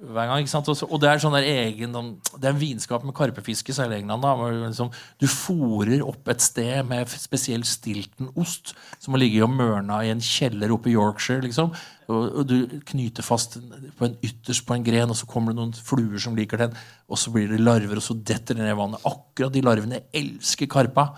[0.00, 0.48] hver gang.
[0.48, 4.22] Og det er sånn der egen Det er en vinskap med karpefiske, særlig i England.
[4.24, 4.34] da,
[4.66, 10.10] liksom, Du fòrer opp et sted med spesiell Stilton-ost som har ligget og mørna i
[10.10, 11.42] en kjeller oppe i Yorkshire.
[11.42, 11.74] liksom,
[12.08, 13.58] og Du knyter fast
[13.98, 16.74] på en ytterst på en gren, og så kommer det noen fluer som liker den,
[17.08, 19.04] og så blir det larver, og så detter det ned i vannet.
[19.04, 21.12] Akkurat de larvene elsker karpa.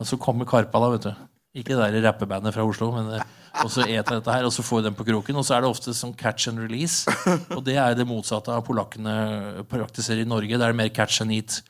[0.00, 1.26] Og så kommer karpa, da, vet du.
[1.56, 4.64] Ikke det der rappebandet fra Oslo, men eh, og så eter dette her, og så
[4.64, 5.38] får vi den på kroken.
[5.40, 7.08] Og så er det ofte sånn catch and release.
[7.56, 10.58] Og det er det motsatte av polakkene praktiserer i Norge.
[10.58, 11.62] Det er mer catch and eat.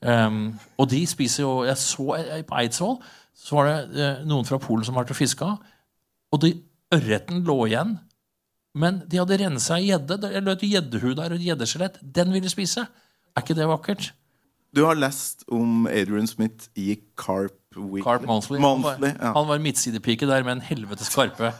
[0.00, 2.04] Um, og de spiser jo Jeg så
[2.44, 2.98] på Eidsvoll
[3.44, 5.50] så var det eh, noen fra Polen som var til å fiska.
[6.32, 6.52] Og de,
[6.94, 7.96] ørreten lå igjen.
[8.78, 10.18] Men de hadde rensa gjedde.
[10.22, 11.98] Det lå et gjeddehud der og et gjeddeskjelett.
[12.02, 12.86] Den ville spise.
[13.34, 14.12] Er ikke det vakkert?
[14.74, 18.02] Du har lest om Adrian Smith i Carp Weekly.
[18.06, 18.58] Carp Monthly.
[18.58, 19.32] Han var, Monthly, ja.
[19.36, 21.50] han var midtsidepike der med en helvetes karpe.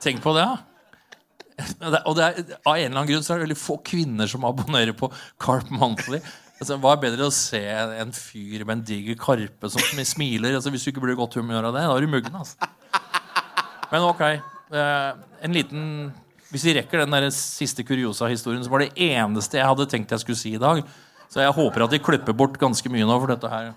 [0.00, 0.58] Tenk på det, ja.
[2.08, 4.46] Og det er, av en eller annen grunn så er det veldig få kvinner som
[4.48, 5.10] abonnerer på
[5.42, 6.22] Carp Monthly.
[6.60, 7.60] Altså, hva er bedre å se
[8.00, 10.56] en fyr med en diger karpe som sm- smiler?
[10.56, 12.36] Altså, hvis du ikke blir i godt humør av det, da er du muggen.
[12.36, 12.70] Altså.
[13.92, 14.20] Men ok.
[14.28, 15.12] eh,
[15.44, 15.84] en liten
[16.50, 20.24] Hvis vi rekker den der siste kuriosa-historien, så var det eneste jeg hadde tenkt jeg
[20.24, 20.80] skulle si i dag.
[21.30, 23.68] Så jeg håper at de klipper bort ganske mye nå for dette her.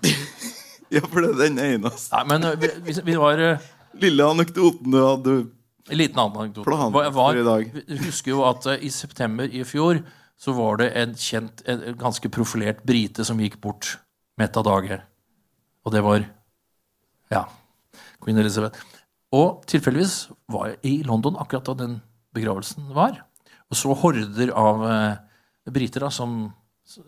[0.94, 2.14] Ja, for det er den eneste.
[2.14, 3.70] Nei, men eh, vi, vi, vi var eh,
[4.02, 5.34] Lille anekdoten du hadde
[5.90, 6.64] En liten anekdote.
[6.94, 7.64] Var- var-
[8.06, 10.00] husker jo at eh, i september i fjor
[10.40, 13.98] så var det en kjent, en ganske profilert brite som gikk bort.
[14.40, 15.04] mett av dager.
[15.86, 16.24] Og det var
[17.30, 17.44] ja,
[18.24, 18.80] Queen Elizabeth.
[19.34, 20.16] Og tilfeldigvis
[20.50, 21.94] var jeg i London akkurat da den
[22.34, 23.20] begravelsen var.
[23.70, 26.52] Og så horder av eh, briter da, som,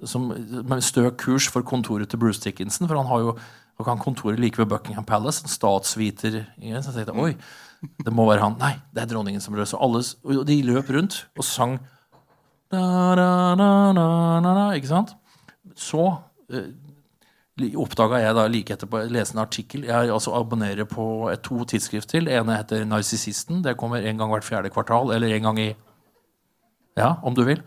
[0.07, 2.87] som med stø kurs for kontoret til Bruce Dickinson.
[2.89, 3.35] For han har jo
[3.77, 6.45] han kan kontoret like ved Buckingham Palace, en statsviter.
[6.57, 7.35] Så jeg oi,
[8.05, 8.57] det må være han.
[8.61, 9.59] Nei, det er dronningen som.
[9.69, 11.79] Så alle, og de løp rundt og sang
[12.73, 13.55] da, da,
[14.43, 15.13] da, Ikke sant?
[15.79, 16.09] Så
[16.51, 16.73] eh,
[17.79, 19.87] oppdaga jeg da like etterpå lese en artikkel.
[19.87, 22.31] Jeg altså abonnerer på et, to tidsskrift til.
[22.33, 23.63] Ene heter Narsissisten.
[23.65, 25.15] Det kommer en gang hvert fjerde kvartal.
[25.15, 25.75] Eller en gang i
[26.97, 27.61] Ja, om du vil.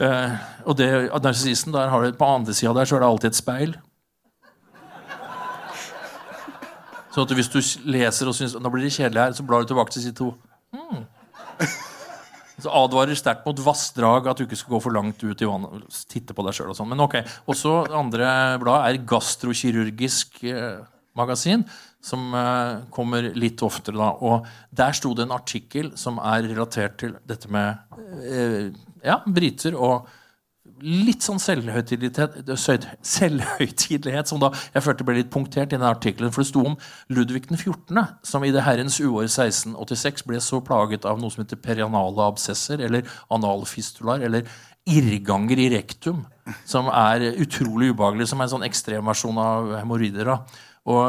[0.00, 0.34] Eh,
[0.64, 0.88] og det,
[1.22, 3.76] Narsissisten, der har du på andre sida der så er det alltid et speil.
[7.14, 9.70] Så at hvis du leser og syns nå blir det kjedelig her, så blar du
[9.70, 10.32] tilbake til side to.
[10.74, 11.04] Mm.
[12.64, 15.96] Så advarer sterkt mot vassdrag, at du ikke skal gå for langt ut i vannet.
[16.10, 16.90] Titte på deg selv og sånn.
[16.92, 17.16] Men ok,
[17.50, 18.28] Også andre
[18.62, 20.84] blad er gastrokirurgisk eh,
[21.18, 21.64] magasin,
[22.04, 23.98] som eh, kommer litt oftere.
[23.98, 28.70] da, og Der sto det en artikkel som er relatert til dette med eh,
[29.04, 30.06] ja, briter og
[30.84, 36.32] litt sånn selvhøytidelighet, som da jeg følte ble litt punktert i den artikkelen.
[36.34, 36.76] For det sto om
[37.14, 37.96] Ludvig den 14.,
[38.26, 42.78] som i det herrens uår 1686 ble så plaget av noe som heter perianale absesser,
[42.84, 43.02] eller
[43.32, 44.42] analfistulaer, eller
[44.84, 46.18] irrganger i rektum,
[46.68, 50.26] som er utrolig ubehagelig, som er en sånn ekstremversjon av hemoroider.
[50.84, 51.04] Og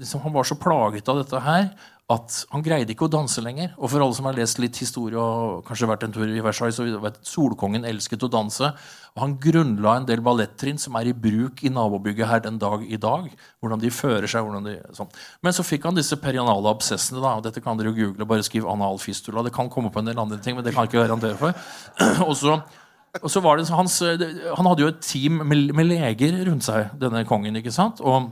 [0.00, 1.64] liksom, Han var så plaget av dette her
[2.06, 3.72] at han greide ikke å danse lenger.
[3.80, 6.76] Og for alle som har lest litt historie og kanskje vært en tur i Versailles,
[6.78, 8.68] så vet Solkongen elsket å danse.
[9.16, 12.86] Og han grunnla en del ballettrinn som er i bruk i nabobygget her den dag
[12.86, 13.26] i dag.
[13.58, 15.10] hvordan de fører seg, de, sånn.
[15.42, 17.20] Men så fikk han disse perianale absessene.
[17.20, 18.28] da, Dette kan dere jo google.
[18.30, 19.42] Bare skriv analfistula.
[19.42, 21.58] Det kan komme på en del andre ting, men det kan jeg ikke garantere for.
[22.28, 22.60] og så
[23.24, 26.90] og så var det hans, Han hadde jo et team med, med leger rundt seg,
[27.00, 27.56] denne kongen.
[27.56, 28.02] ikke sant?
[28.04, 28.28] Og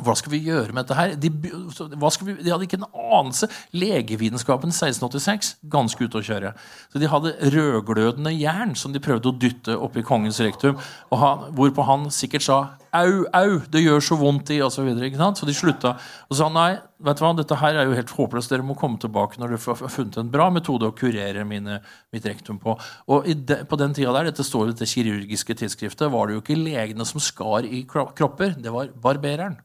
[0.00, 1.10] hva skal vi gjøre med dette her?
[1.20, 3.44] De, vi, de hadde ikke en anelse.
[3.76, 6.54] Legevitenskapen 1686 ganske ute å kjøre.
[6.88, 10.78] Så De hadde rødglødende jern som de prøvde å dytte oppi kongens rektum.
[11.12, 12.58] Han, hvorpå han sikkert sa
[12.88, 14.80] 'au, au, det gjør så vondt i', osv.
[14.80, 15.92] Så, videre, så de slutta.
[16.30, 18.48] Og sa nei, vet du hva, dette her er jo helt håpløst.
[18.52, 21.82] Dere må komme tilbake når dere har funnet en bra metode å kurere mine,
[22.12, 22.78] mitt rektum på.
[23.12, 26.44] Og de, på den tida der, dette står i dette kirurgiske tidsskriftet, var det jo
[26.46, 28.56] ikke legene som skar i kropper.
[28.56, 29.60] Det var barbereren.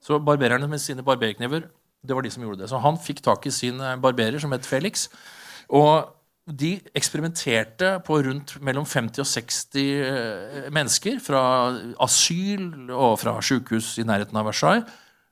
[0.00, 1.68] Så barbererne med sine barberkniver
[2.00, 2.70] det var de som gjorde det.
[2.70, 5.08] Så han fikk tak i sin eh, barberer, som het Felix.
[5.68, 6.08] Og
[6.50, 11.42] de eksperimenterte på rundt mellom 50 og 60 eh, mennesker fra
[12.02, 14.88] asyl og fra sykehus i nærheten av Versailles.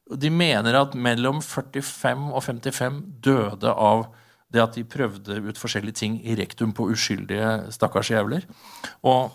[0.08, 4.06] De mener at mellom 45 og 55 døde av
[4.52, 8.46] det at de prøvde ut forskjellige ting i rektum på uskyldige stakkars jævler.
[9.04, 9.34] Og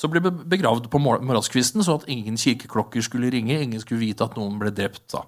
[0.00, 3.58] så ble begravd på morgenskvisten, så at ingen kirkeklokker skulle ringe.
[3.60, 5.04] Ingen skulle vite at noen ble drept.
[5.12, 5.26] da.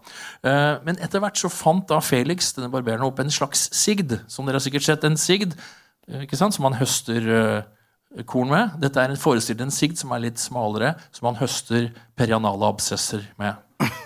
[0.49, 4.17] Eh, men etter hvert så fant da Felix denne barberen opp en slags sigd.
[4.33, 6.57] Som dere har sikkert sett, en sigd eh, ikke sant?
[6.57, 8.79] som han høster eh, korn med.
[8.81, 13.27] Dette er en forestilt en sigd som er litt smalere, som han høster perianale absesser
[13.43, 13.61] med.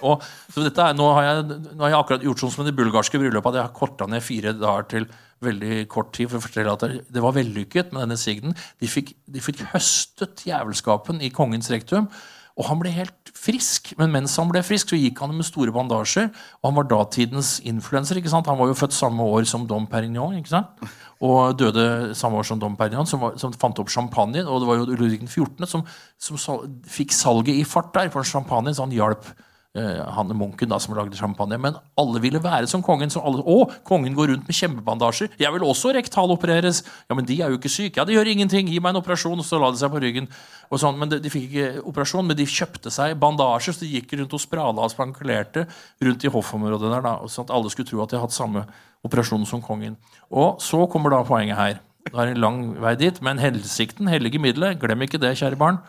[0.06, 2.70] Og, så dette er, nå, har jeg, nå har jeg akkurat gjort sånn som i
[2.70, 5.08] det bulgarske bryllupet, at jeg har korta ned fire dager til
[5.44, 8.56] veldig kort tid for å fortelle at det var vellykket med denne sigden.
[8.80, 12.08] De fikk, de fikk høstet jævelskapen i kongens rektum.
[12.56, 15.74] Og han ble helt frisk, men mens han ble frisk, så gikk han med store
[15.76, 16.30] bandasjer.
[16.62, 18.16] Og han var datidens influenser.
[18.16, 18.48] ikke sant?
[18.48, 20.38] Han var jo født samme år som Dom Perignon.
[20.38, 20.86] ikke sant?
[21.20, 24.40] Og døde samme år som Dom Perignon, som, var, som fant opp champagne.
[24.46, 25.68] Og det var jo Ludvig 14.
[25.68, 25.84] som,
[26.16, 29.28] som sal, fikk salget i fart der for champagne, så han hjalp
[29.76, 31.58] Eh, han munken da, som lagde champagne.
[31.60, 33.12] Men alle ville være som kongen.
[33.12, 35.34] Så alle, å, kongen går rundt med kjempebandasjer.
[35.40, 36.82] Jeg vil også rektalopereres.
[37.10, 38.00] Ja, men de er jo ikke syke.
[38.00, 38.70] Ja, det gjør ingenting.
[38.72, 39.36] Gi meg en operasjon.
[39.42, 40.30] Og så la de seg på ryggen.
[40.70, 40.96] Og sånn.
[41.00, 43.76] Men de, de, fikk ikke operasjon, men de kjøpte seg bandasjer.
[43.76, 45.66] Så de gikk rundt og sprala og spankulerte
[46.06, 47.04] rundt i hoffområdet der.
[47.04, 48.64] da, sånn at alle skulle tro at de hadde hatt samme
[49.06, 50.00] operasjon som kongen.
[50.32, 51.82] Og så kommer da poenget her.
[52.06, 54.78] Det er en lang vei dit, men hensikten hellige middelet.
[54.80, 55.80] Glem ikke det, kjære barn.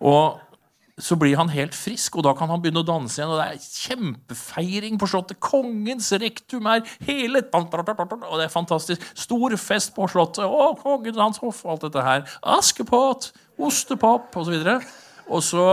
[0.00, 0.40] Og
[0.96, 3.32] så blir han helt frisk, og da kan han begynne å danse igjen.
[3.34, 5.36] Og det er kjempefeiring på Slottet.
[5.44, 9.04] Kongens rektum er hele Og det er fantastisk.
[9.12, 10.46] Stor fest på Slottet.
[10.48, 12.24] Å, kongen hans hoff, alt dette her.
[12.40, 13.28] Askepott,
[13.60, 14.56] ostepop, osv.
[14.56, 14.88] Og,
[15.28, 15.68] og så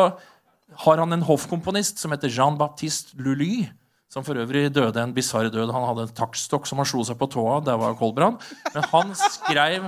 [0.83, 3.69] har han en hoffkomponist som heter Jean-Baptiste Lully.
[4.11, 5.71] Som for øvrig døde en bisarr død.
[5.71, 7.61] Han hadde en taktstokk som han slo seg på tåa.
[7.63, 8.43] Der var Kolbrand.
[8.75, 9.87] Men han skrev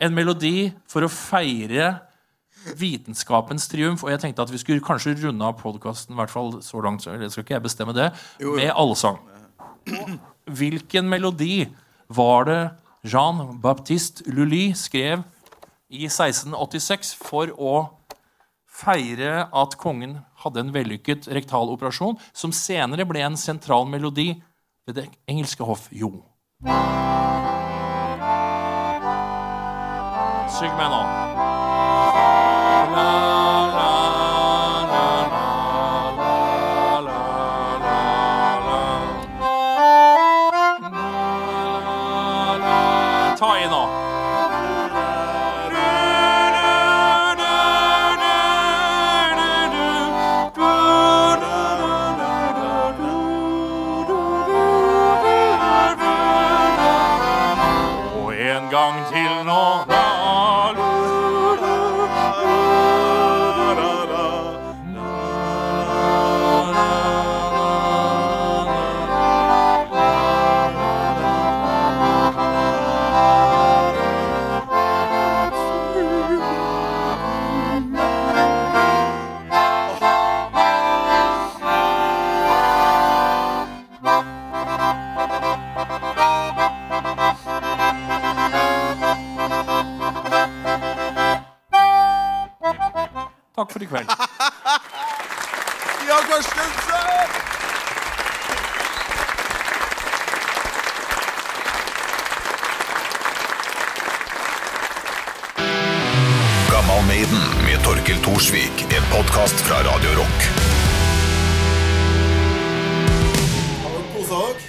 [0.00, 1.98] en melodi for å feire
[2.78, 4.04] vitenskapens triumf.
[4.04, 6.18] Og jeg tenkte at vi skulle kanskje runde av podkasten
[6.62, 8.10] så langt, så skal ikke jeg bestemme det,
[8.40, 9.18] med allsang.
[10.60, 11.68] Hvilken melodi
[12.08, 12.62] var det
[13.06, 15.22] Jean-Baptiste Lully skrev
[15.90, 17.74] i 1686 for å
[18.80, 24.32] feire at kongen hadde en vellykket rektaloperasjon, som senere ble en sentral melodi
[24.86, 25.88] ved det engelske hoff?
[25.90, 26.12] Jo.
[30.60, 31.59] Syng med nå.
[93.60, 94.08] Takk for i kveld.
[96.08, 97.30] Ja, Karstensen!
[106.70, 108.86] Gammal Maiden med Torkel Thorsvik.
[108.96, 110.40] En podkast fra Radio Rock.
[113.82, 114.64] Har dere kosa dere?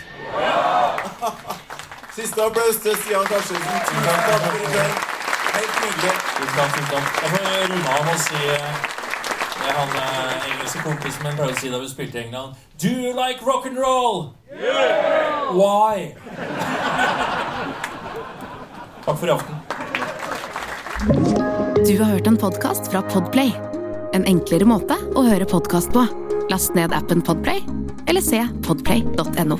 [2.15, 3.81] Siste applaus til Stian Karstensen.
[4.03, 5.10] Takk for i kveld.
[5.51, 6.13] Helt nydelig.
[6.41, 8.89] Jeg får runde av med å si eh,
[9.61, 12.55] det han eh, engelske kompisen min prøvde å si da vi spilte i England.
[12.81, 14.31] Do you like rock and roll?
[15.51, 16.13] Why?
[19.05, 19.55] Takk for i aften.
[21.81, 23.51] Du har hørt en podkast fra Podplay.
[24.13, 26.05] En enklere måte å høre podkast på.
[26.51, 27.63] Last ned appen Podplay,
[28.07, 29.59] eller se podplay.no.